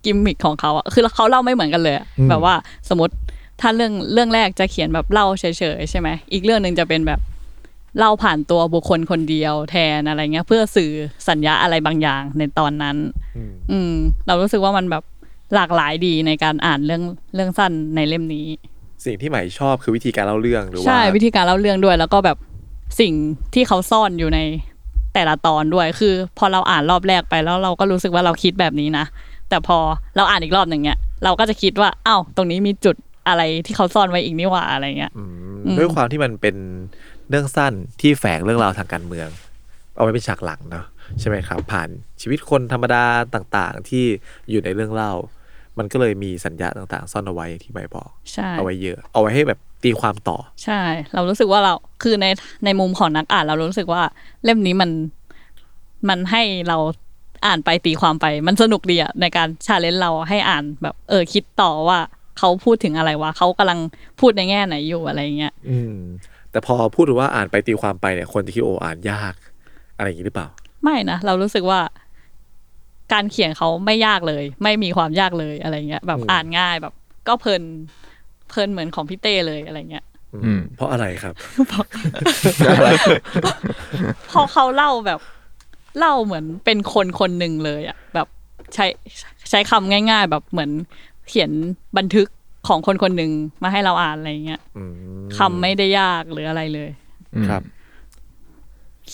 [0.04, 2.54] กิมมิคของเขาอะคือเขาเล่าไม่เหมือนกันเลยอะอืมแบบว่า
[2.88, 3.14] สมมติ
[3.60, 5.44] ถ้าเรื่องเรื่องแรกจะเขียนแบบเล่าเฉ
[5.76, 7.20] ยๆใช่ไหมอีกเรื่องหนึ่งจะเป็นแบบ
[7.98, 10.90] เล่าผ่านตัวบุคคลคนเดียวแทนอะไรเงี้ย เพื่อสื่อ
[11.28, 12.96] สัญญาอะไรบางอย่างในตอนนั้น
[13.36, 13.92] อืมอืม
[14.26, 15.02] เรารู้สึกว่ามันแบบ
[15.54, 17.02] หลากหลายดีในการอ่านเรื่อง
[17.34, 18.46] เรื่องสั้นในเล่มนี้
[19.04, 22.38] สิ่งที่ใหม่ชอบคือวิธีการเล่าเรื่องหรือว่าใช่วิธีการเล่าเรื่องด้วย แล้วก็แบบ
[23.00, 23.12] สิ่ง
[23.54, 24.38] ที่เขาซ่อนอยู่ใน
[25.14, 29.04] แต่ละตอนด้วยคือ พอเราอ่านรอบแรกไปแล้วเราก็รู้สึกว่าเราคิดแบบนี้นะ
[29.48, 29.78] แต่พอ
[30.16, 32.96] เราอ่านอีกรอบหนึ่งเนี่ยเราก็จะคิดว่าอ้าวตรงนี้มีจุด
[33.28, 35.32] อะไรที่เขาซ่อนไว้อีกนี่หว่าอะไรเงี้ยอืม
[35.66, 36.56] อืมด้วยความที่มันเป็น
[37.30, 39.28] เรื่องสั้นที่แฝงเรื่องราวทางการเมือง
[39.96, 40.84] เอาไว้เป็นฉากหลังเนาะ
[41.20, 41.88] ใช่ไหมครับ ผ่าน
[42.20, 43.04] ชีวิตคนธรรมดา
[43.34, 44.04] ต่างๆ ที่
[44.50, 45.12] อยู่ในเรื่องเล่า
[45.78, 50.80] มันก็เลยมีสัญญาต่างๆ ซ่อนเอาไว้อย่างที่ใบบอกใช่เอาไว้เยอะ เอาไว้ให้แบบ ตีความต่อ ใช่
[51.14, 52.26] เรารู้สึกว่าเราคือใน
[52.64, 54.02] ในมุมของนักอ่าน เรารู้สึกว่า
[54.44, 54.90] เล่มนี้มัน
[56.08, 56.78] มันให้เรา
[57.46, 61.98] อ่านไปตีความไป มันสนุกดีอะในการชาเลนจ์เราให้อ่านแบบ เออคิดต่อว่า
[62.38, 63.78] เขาพูดถึงอะไรวะเขากำลัง
[64.20, 65.96] พูดในแง่ไหนอยู่อะไรเงี้ยอืม
[66.50, 69.34] แต่พอพูดถึงว่าอ่านไปตีความไปเนี่ยคนจะคิดโออ่านยาก
[69.96, 70.48] อะไรอย่างนี้หรือเปล่า
[70.82, 71.80] ไม่นะเรารู้สึกว่า
[73.12, 76.94] การเขียนเขาไม่ยากเลย ไม่มีความยากเลยอะไรเงี้ย แบบอืมอ่านง่ายแบบ
[77.28, 77.62] ก็เพลิน
[78.52, 80.04] เพลินเหมือนของพี่เต้เลยอะไรเงี้ย
[80.44, 81.34] อืมเพราะอะไรครับ
[84.30, 85.20] พอเขาเล่าแบบ
[85.98, 88.26] เล่าเหมือนเป็นคนคนหนึ่งเลยอะแบบ
[88.74, 88.86] ใช้
[89.50, 90.70] ใช้คำง่าย ๆ แบบเหมือน
[91.28, 91.50] เขียน
[91.98, 92.28] บันทึก
[92.68, 93.30] ของคนคนหนึ่ง
[93.62, 94.92] มาให้เราอ่านอะไรเงี้ยอืม
[95.38, 96.90] คำไม่ได้ยากหรืออะไรเลย
[97.48, 97.62] ครับ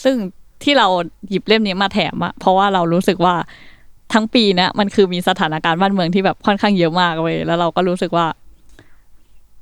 [0.03, 0.15] ซึ่ง
[0.63, 0.87] ที่เรา
[1.29, 3.35] หยิบเล่มนี้มาแถมอะเพราะว่าเรารู้สึกว่า
[4.13, 8.25] ทั้งปีเนะมันคือมีสถานการณ์บ้านเมืองที่แบบค่อนข้างเยอะมากเว้ยแล้วเราก็รู้สึกว่า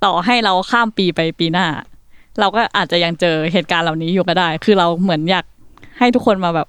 [0.05, 1.67] ต่อให้เราข้ามปีไปปีหน้า
[2.39, 5.45] เราก็อาจจะยังเจอเหตุการณ์เหล่านี้อยู่ก็ได้ คือเราเหมือนอยาก
[5.99, 6.67] ให้ทุกคนมาแบบ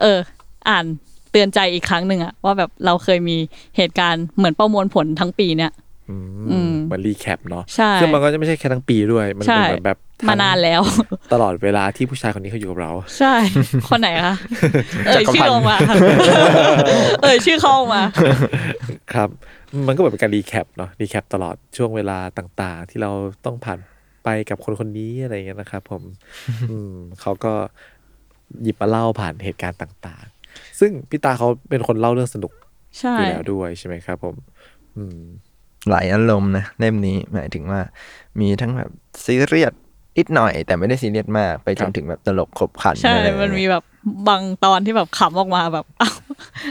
[0.00, 0.18] เออ
[0.68, 0.84] อ่าน
[1.30, 3.36] เตือนใจอีกครั้งหนึ่งอะว่าแบบเราเคยมี
[3.76, 5.72] เหตุการณ์เหมือนประมวลผลทั้งปีเนี่ย
[6.16, 6.18] ม
[6.50, 10.80] อืมเหมือนรีแคปเนาะใช่ซึ่งมันก็จะไม่ใช่แค่ทั้งปีด้วย มันใช่เป็นเหมือนแบบทั้งมานานแล้ว
[11.32, 13.34] ตลอดเวลาที่ผู้ชายคนนี้เขาอยู่กับเรา ใช่
[13.88, 14.34] คนไหนคะ
[15.06, 15.76] เอ่ยชื่อออกมา
[17.22, 18.02] เอ่ยชื่อเขาออกมา
[19.14, 19.28] ครับ
[19.86, 23.10] มันก็เหมือนเป็นการ recap เนาะ recap ตลอดช่วงเวลาต่างๆ ที่เรา
[23.44, 23.78] ต้องผ่าน
[24.24, 26.02] ไปกับคนคนนี้อะไรอย่างเงี้ยนะครับผม
[26.70, 27.52] อืมเขาก็
[28.62, 32.52] หยิบมาเล่าผ่านเหตุการณ์ต่าง ๆ ซึ่งพี่ตาเขาเป็นคนเล่าเรื่องสนุก
[32.98, 34.34] ใช่อยู่แล้วด้วยใช่ไหมครับ ผม
[34.96, 35.20] อืม
[35.90, 37.80] หลายอารมณ์นะเล่มนี้หมายถึงว่า
[38.40, 38.90] มีทั้งแบบ
[39.24, 39.72] ซีเรียส
[40.18, 43.82] นิดหน่อย แต่ไม่ได้ซีเรียสมากไปจครันบถึงแบบตลกขบขันใช่อะไรมันมีแบบ
[44.28, 46.14] บางตอนที่แบบขำออกมาแบบอ้าว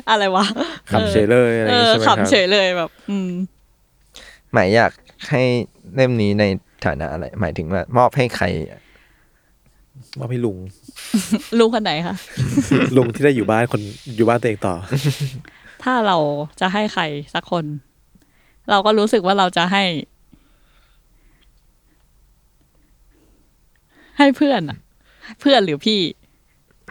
[0.10, 0.46] อะไรวะ
[0.92, 3.30] ขำเฉยเลยอะไรอเอย่างงี้อใช่ไหมครับขำเฉยเลยแบบ อืม
[4.54, 4.92] หมายอยาก
[5.32, 5.44] ให้
[5.96, 6.44] เล่มนี้ใน
[6.86, 8.46] ฐานะอะไร หมายถึงว่ามอบให้ใคร
[10.20, 10.58] มอบให้ลุง
[11.60, 12.16] ลูกคนไหนคะ
[12.98, 13.82] ลุงที่ได้อยู่บ้านคน
[14.16, 14.76] อยู่บ้านตัวเองต่อ
[15.84, 16.18] ถ้าเรา
[16.60, 17.04] จะให้ใคร
[17.34, 17.66] สักคน
[18.72, 19.84] เราก็รู้สึกว่าเราจะให้
[24.18, 24.78] ให้เพื่อนอะ
[25.40, 26.00] เพื่อนหรือพี่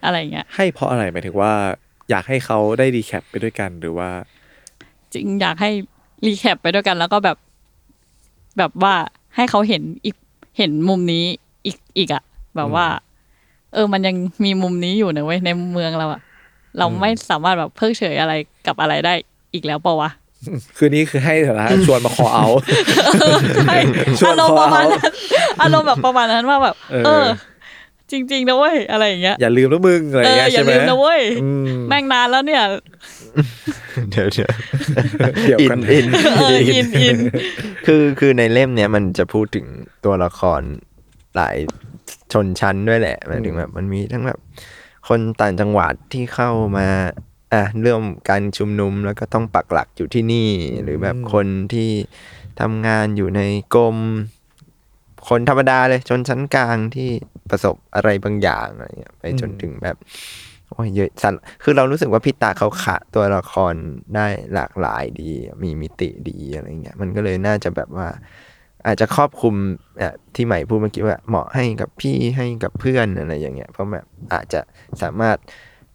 [0.05, 1.53] อะไรเงี้ย ให้เพราะอะไรหมายถึงว่า
[2.11, 4.11] อยากให้เขาได้รีแคปไปด้วยกันหรือว่า
[5.13, 5.71] จริงอยากให้
[6.27, 7.37] รีแคปไปด้วยกัน แล้วก็แบบ
[8.59, 8.95] แบบว่า
[9.37, 10.17] ให้เขาเห็นอีก
[10.59, 11.25] เห็นมุมนี้
[11.67, 12.23] อีกอีกอะ
[12.57, 12.87] แบบว่า
[13.73, 16.21] เออ มันยังมีมุมนี้อยู่นะเว้ยในเมืองเราอะ
[16.79, 18.33] เราไม่สามารถแบบเพิกเฉยอะไร
[18.67, 19.15] กับอะไรได้
[19.55, 20.11] อีกแล้วเปล่าวะ
[20.77, 22.47] คือนี่คือให้แต่ละชวนมาคอเอา
[23.67, 23.77] ใช่
[24.21, 25.13] ชวนอารมณ์ประมาณเขานั้น
[25.63, 27.27] อารมณ์แบบประมาณนั้นว่าแบบเออเออ
[28.11, 32.63] จริงๆนะเว้ยอะไรอย่างเงี้ยอย่าลืมนะมึงอะไรเออย่างอเงี้ยอย่าใช่ไหมลืมนะเว้ยอืมแม่งนานแล้วเนี่ย
[34.11, 34.51] เดี๋ยวเดี๋ยว
[35.45, 36.07] เดี๋ยวอิกันนอิน
[36.39, 37.19] เอออินอิน
[37.87, 39.67] คือคือในเล่มเนี้ยมันจะพูดถึง
[40.05, 40.63] ตัวละคร
[41.37, 41.57] หลาย
[42.33, 44.39] ชนชั้นด้วยแหละหมายถึงแบบมันมีทั้งแบบ
[45.09, 46.89] คนต่างจังหวัดที่เข้ามา
[47.53, 50.51] อะเรื่องการชุมนุมแล้วก็ต้องปักหลักอยู่ที่นี่
[50.83, 51.91] หรือแบบคนที่
[52.61, 53.41] ทำงานอยู่ใน
[53.75, 53.97] กรม
[55.29, 57.11] คนธรรมดาเลยชนชั้นกลางที่
[57.51, 59.97] ประสบอะไรบางอย่างอะไรเงี้ยไปจนถึงแบบ
[60.71, 63.75] โอ้ยเยอะสันคือเรารู้สึกว่าพี่ตาเขาขะตัวละคร
[64.15, 65.31] ได้หลากหลายดี
[65.65, 68.09] มีมิติดีอะไรเงี้ยมันก็เลยน่าจะแบบว่า
[68.87, 69.55] อาจจะครอบคลุม
[69.99, 74.61] เอ่อที่ใหม่พูดเมื่อกี้ว่าเหมาะให้กับพี่ให้กับเพื่อนอะไรอย่างเงี้ยเพราะแบบอาจจะ
[75.03, 75.37] สามารถ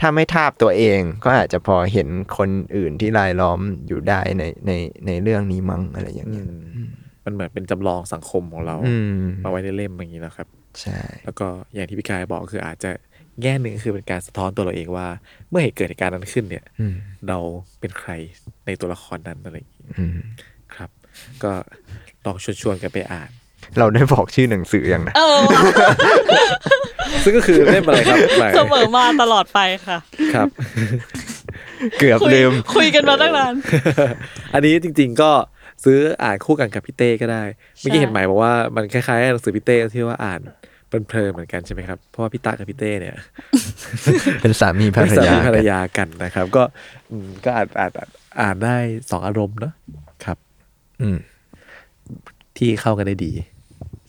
[0.02, 4.72] ถ้าไม่ทาบตัวเอง ก็อาจจะพอเห็นคนอื่นที่รายล้อมอยู่ได้ในใน
[5.08, 6.46] ในเรื่องนี้มั้งอะไรอย่างอืเงี้ย
[6.86, 6.90] ม
[7.26, 10.48] มันเหมือนเป็นจำลองสังคมของเราอืมมาไว้ในเล่มอย่างนี้นะครับ
[10.82, 12.92] ใช่ แล้วก็อย่างที่พี่กายบอกคืออาจจะ
[13.42, 15.08] แง่หนึ่งคือเป็นการสะท้อนตัวเราเองว่า
[15.50, 16.96] เมื่อเหตุเกิดเหตุการณ์นั้นขึ้นเนี่ยอืม
[17.28, 17.38] เรา
[17.80, 18.12] เป็นใคร
[18.66, 20.18] ในตัวละครนั้นอะไรอย่างนี้อืม
[20.76, 20.90] ครับ
[21.44, 21.52] ก็
[22.26, 23.30] ลองชวนๆกันไปอ่าน
[23.80, 25.40] เราได้บอกชื่อหนังสืออย่างนะเออ
[27.24, 29.98] ซึ่งก็คือเล่มอะไรครับใหม่เสมอมาตลอดไปค่ะ
[30.34, 30.48] ครับ
[32.00, 33.54] เกือบคุยลืมคุยกันมาตั้งนาน
[34.54, 35.32] อันนี้จริง ๆ ก็
[35.84, 37.44] ซื้ออ่านคู่กันกับพี่เต้ก็ได้
[37.80, 40.42] เมื่อกี้ใช่เห็นหมายบอกว่ามันคล้ายๆหนังสือพี่เต้ที่ว่าอ่าน
[40.88, 43.16] เพลินๆเหมือนกันใช่ไหมครับ เพราะว่าพี่ตากับพี่เต้เนี่ย
[44.42, 46.64] เป็นสามีภรรเป็นสยามีภรรกันยากันนะครับ ก็
[47.12, 48.10] อืมก็อ่านอ่านอ่าน
[48.42, 48.78] อ่านได้
[49.12, 49.74] สองอารมณ์เนอะ
[50.26, 50.38] ครับ
[51.02, 51.18] อืม
[52.58, 53.55] ที่เข้ากันได้ดีใ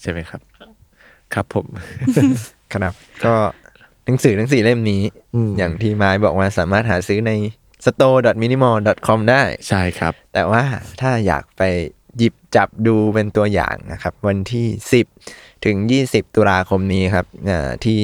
[0.06, 0.40] ช่ไหมครับ
[1.34, 1.66] ครับผม
[2.72, 2.92] ครับ
[3.24, 3.34] ก็
[4.04, 5.02] หนังสือทั้งสี่เล่มนี้
[5.34, 7.32] อืมอย่างที่ไม้บอกว่าสามารถหาซื้อใน
[7.86, 10.62] store.minimal.com ได้ ใช่ครับ แต่ว่า
[11.00, 11.62] ถ้าอยากไป
[12.18, 14.66] หยิบจับดูเป็นตัวอย่างนะครับ วันที่
[15.16, 15.76] 10 ถึง
[16.08, 18.00] 20 ตุลาคมนี้ครับอ่าที่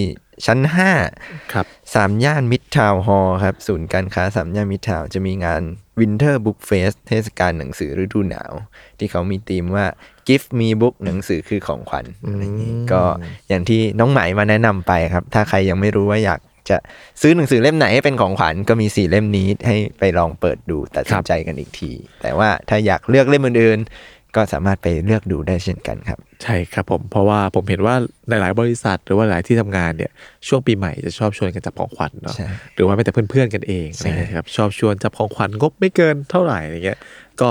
[0.47, 0.59] ชั้น
[1.07, 5.63] 5 ครับสามย่านมิตรทาวน์ฮอลล์ครับ ศูนย์การค้าสามย่านมิตรทาวน์จะมีงาน
[6.01, 8.53] Winter Book Fest เทศกาลหนังสือฤดูหนาว
[8.99, 9.87] ที่เขามีธีมว่า
[10.29, 13.03] Give me book หนังสือคือของขวัญอะไรอย่างนี้ก็
[13.49, 16.77] อย่างที่น้องไหมมาแนะนำไปครับ ถ้าใครยังไม่รู้ว่าอยากจะ
[17.21, 21.91] ซื้อหนังสือเล่มไหนให้เป็นของขวัญก็มีสี่เล่มนี้ให้ไปลองเปิดดูตัดสินใจกันอีกที
[22.23, 27.95] แต่ว่าถ้าอยากเลือกเล่มอื่นๆ ก็สามารถไปเลือกดูได้เช่นกันครับ ใช่ครับผมเพราะว่าผมเห็นว่า
[28.29, 30.11] หลายๆบริษัท หรือว่าหลายที่ทำงานเนี่ย
[30.49, 36.99] ช่วงปีใหม่จะชอบชวนกันจับของขวัญเนาะใช่หรือว่าไม่แต่เพื่อนๆกันเองใช่อะไรเงี้ยครับชอบชวนจับของขวัญงบไม่เกินเท่าไหร่อะไรเงี้ย
[37.41, 37.49] ก็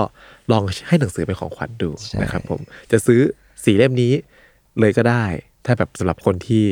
[0.52, 1.90] ลองให้หนังสือเป็นของขวัญดู
[2.22, 2.60] นะครับผม
[2.92, 3.20] จะซื้อ
[3.64, 4.12] สีเล่มนี้
[4.80, 5.24] เลยก็ได้
[5.64, 6.64] ถ้าแบบสำหรับคนที่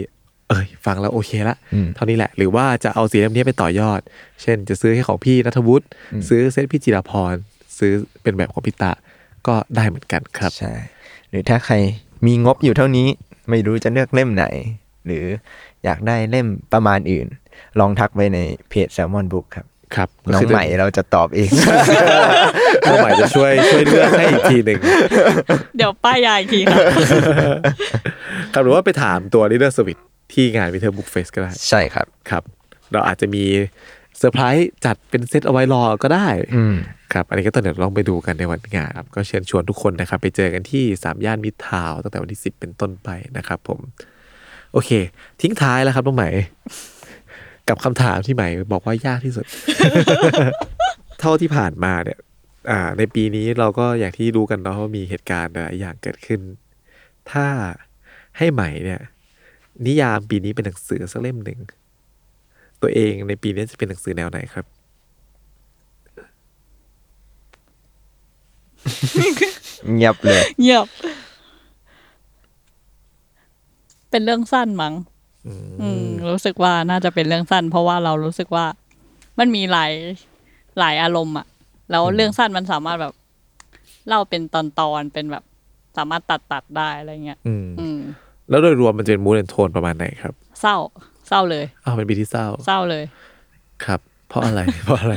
[0.48, 1.56] เอ้ย ฟังแล้วโอเคละ
[1.94, 4.00] เท่านี้แหละ หรือว่าจะเอาสีเล่มนี้ไปต่อยอด
[4.42, 5.86] เช่น จะซื้อให้ของพี่นัทวุฒิ
[6.28, 7.34] ซื้อเซตพี่จิราพร
[7.78, 8.92] ซื้อเป็นแบบของพี่ตะ
[9.46, 10.72] ก็ได้เหมือนกันครับใช่
[11.30, 11.74] หรือถ้าใคร
[12.26, 13.08] มีงบอยู่เท่านี้
[13.50, 14.44] ไม่รู้จะเลือกเล่มไหน
[15.06, 15.24] หรือ
[15.84, 17.26] อยากได้เล่มประมาณอื่น
[17.80, 21.50] ลองทักไปในเพจ Salmon Book ครับครับน้องใหม่เราจะตอบเอง
[22.88, 24.78] น้องใหม่จะช่วยช่วยเลือกให้อีกทีหนึ่ง
[25.76, 26.84] เดี๋ยวป้ายยาอีกทีค่ะ
[28.54, 30.02] ครับหรือว่าไปถามตัว Leader Service
[30.32, 32.42] ที่งาน Winter Book Fest ก็ได้ใช่ครับครับ
[32.92, 33.44] เราอาจจะมี
[34.18, 36.74] เซอร์ไพรส์จัดเป็นเซตเอาไว้รอก็ได้อืม
[37.12, 43.78] ครับ อันนี้ก็ต้องเดี๋ยวลองไปดูกันในวันงานครับ ก็เชิญชวนทุกคนนะครับ ไปเจอกันที่สามย่านมิตรทาวน์ตั้งแต่วันที่10เป็นต้นไปนะครับ ผม
[44.72, 44.90] โอเค
[45.40, 46.24] ทิ้งท้ายแล้วครับน้องไหม
[47.68, 49.46] กับคำถามที่ไหมบอกว่ายากที่สุด
[51.20, 52.18] เท่าที่ผ่านมาเนี่ย
[52.70, 56.40] อ่า ในปีนี้เราก็อย่างที่รู้กันเนาะว่ามีเหตุการณ์หลายอย่างเกิดขึ้น
[57.32, 57.46] ถ้า
[58.38, 59.00] ให้ใหม่เนี่ย
[59.86, 61.58] นิยามปีนี้เป็นหนังสือสักเล่มหนึ่ง
[62.82, 64.66] ตัวเองในปีนี้จะเป็นหนังสือแนวไหนครับ
[69.92, 70.86] เงียบเลย เงียบ
[74.10, 74.94] เป็นเรื่องสั้นมั้ง
[75.82, 78.66] อืมรู้สึกว่าน่าจะเป็นเรื่องสั้น เพราะว่าเรารู้สึกว่า
[79.38, 79.92] มันมีหลาย
[80.78, 81.46] หลายอารมณ์อะ
[81.90, 83.14] แล้วเรื่องสั้นมันสามารถแบบ
[84.08, 84.62] เล่าเป็นตอ
[85.00, 85.44] นๆเป็นแบบ
[85.96, 87.98] สามารถตัดตัดๆได้อะไรเงี้ยอืมอืม
[88.50, 90.76] แล้วโดยรวมมันจะเป็นมูดแอนโทนประมาณไหนครับ เศร้า
[91.28, 93.04] เศร้าเลยอ้าวเป็นปีที่เศร้า เศร้าเลย
[93.84, 95.14] ครับ เพราะอะไรเพราะอะไร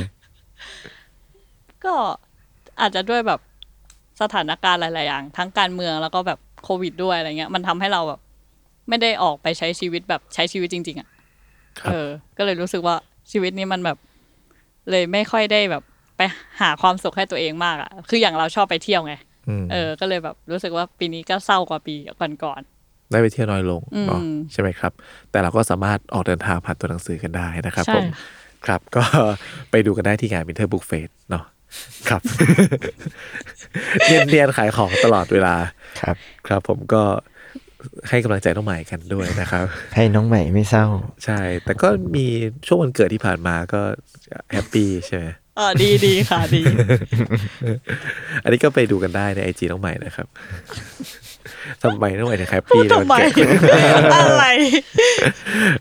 [1.84, 1.94] ก็
[2.80, 3.40] อาจจะด้วยแบบ
[4.20, 8.20] สถานการณ์หลาย ๆ อย่าง ทั้งการเมืองแล้วก็แบบโควิดด้วยอะไรเงี้ย มันทำให้เราแบบ
[8.88, 11.08] ไม่ได้ออกไปใช้ชีวิตแบบใช้ชีวิตจริง ๆ อะ
[11.80, 12.08] ครับเออ
[12.38, 12.94] ก็เลยรู้สึกว่า
[13.30, 13.98] ชีวิตนี้มันแบบ
[14.90, 15.82] เลยไม่ค่อยได้แบบ
[16.16, 16.20] ไป
[16.60, 19.14] หาความสุขให้ตัวเองมากอะคืออย่างเราชอบไปเที่ยวไง
[19.48, 21.94] อืมเออ ก็เลยแบบรู้สึกว่าปีนี้ก็เศร้ากว่าปี
[22.44, 22.62] ก่อน
[23.10, 24.92] ได้ไปเที่ยวน้อยลงเนาะอืมใช่ไหมครับ
[25.30, 28.06] แต่เราก็สามารถออกเดินทางผ่านตัวหนังสือกันได้นะครับใช่ผม
[28.66, 29.04] ครับ ก็
[29.70, 31.44] ไปดูกันได้ที่งาน Winter Book Fest เนาะ
[32.08, 32.20] ครับ
[34.06, 35.54] เนียนเนียนๆขายของตลอดเวลา
[36.00, 36.16] ครับ
[36.48, 37.02] ครับผมก็
[38.08, 39.64] ให้กำลังใจน้องใหม่กันด้วยนะครับ
[39.96, 40.86] ให้น้องใหม่ไม่เศร้า
[41.24, 42.26] ใช่ แต่ก็มี
[42.66, 43.80] ช่วงวันเกิดที่ผ่านมาก็
[44.52, 46.62] แฮปปี้ใช่ไหมๆเออดีดีค่ะดี
[48.42, 50.26] อันนี้ก็ไปดูกันได้ในไอจีน้องใหม่นะครับ
[51.82, 53.48] ทำไมน้องใหม่ถึงแฮปปี้ในวันทำไมเกิด
[54.14, 54.44] อะไร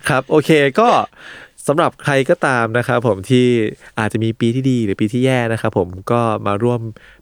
[0.09, 0.49] ครับ โอเค
[0.79, 0.89] ก็
[1.67, 3.45] สำหรับใครก็ตามนะครับผมที่
[3.99, 6.81] อาจจะมีปีที่ดีหรือปีที่แย่นะครับผมก็มาร่วม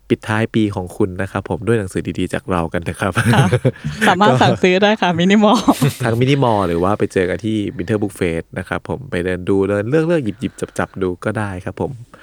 [0.10, 3.12] ปิดท้ายปีของคุณนะครับผมด้วยหนังสือดีๆจากเรากันนะครับ
[4.08, 5.60] สามารถสั่งซื้อได้ค่ะมินิมอล
[6.04, 12.21] ทั้งมินิมอลหรือว่าไปเจอกันที่ Winter Book Fest นะครับผมไปเดินดูเดินเลือกเลือกหยิบหยิบจับจับดูก็ได้ครับผมเพราะ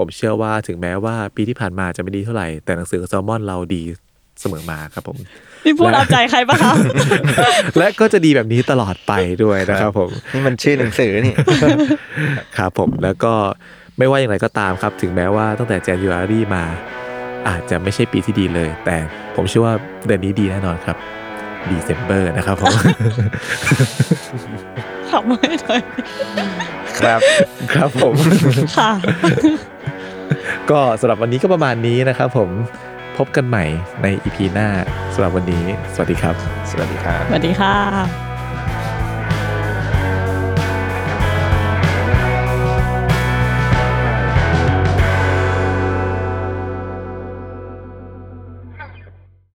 [0.00, 3.82] ผมเชื่อว่าถึงแม้ว่าปีที่ผ่านมาจะไม่ดีเท่าไหร่ แต่หนังสือแซลมอนเราดี
[4.40, 5.16] เสมอมาครับผม
[5.64, 6.72] นี่พูดเอาใจใครปะคะ
[7.78, 9.12] และก็จะดีแบบนี้ตลอดไป
[9.44, 11.34] ด้วยนะครับผม นี่มันชื่อหนังสือนี่
[12.58, 13.32] ครับผมแล้วก็
[13.98, 16.64] ไม่ว่าอย่างไรก็ตามครับ ถึงแม้ว่าตั้งแต่ January มา
[17.48, 18.96] อาจจะไม่ใช่ปีที่ดีเลย แต่
[19.36, 19.74] ผมเชื่อว่า
[20.06, 20.96] เดือนนี้ดีแน่นอนครับ
[21.70, 22.74] December นะครับผม
[25.10, 25.80] ขำไม่เลย
[27.02, 27.20] ครับ
[27.74, 28.14] ครับผม
[28.78, 28.90] ค่ะ
[30.70, 32.50] ก็สำหรับวันนี้ก็ประมาณนี้นะครับผม
[33.18, 33.64] พบกันใหม่
[34.02, 34.68] ใน EP หน้า
[35.14, 36.34] สำหรับวันนี้ สวัสดีครับ
[36.70, 38.29] สวัสดีครับ สวัสดีค่ะ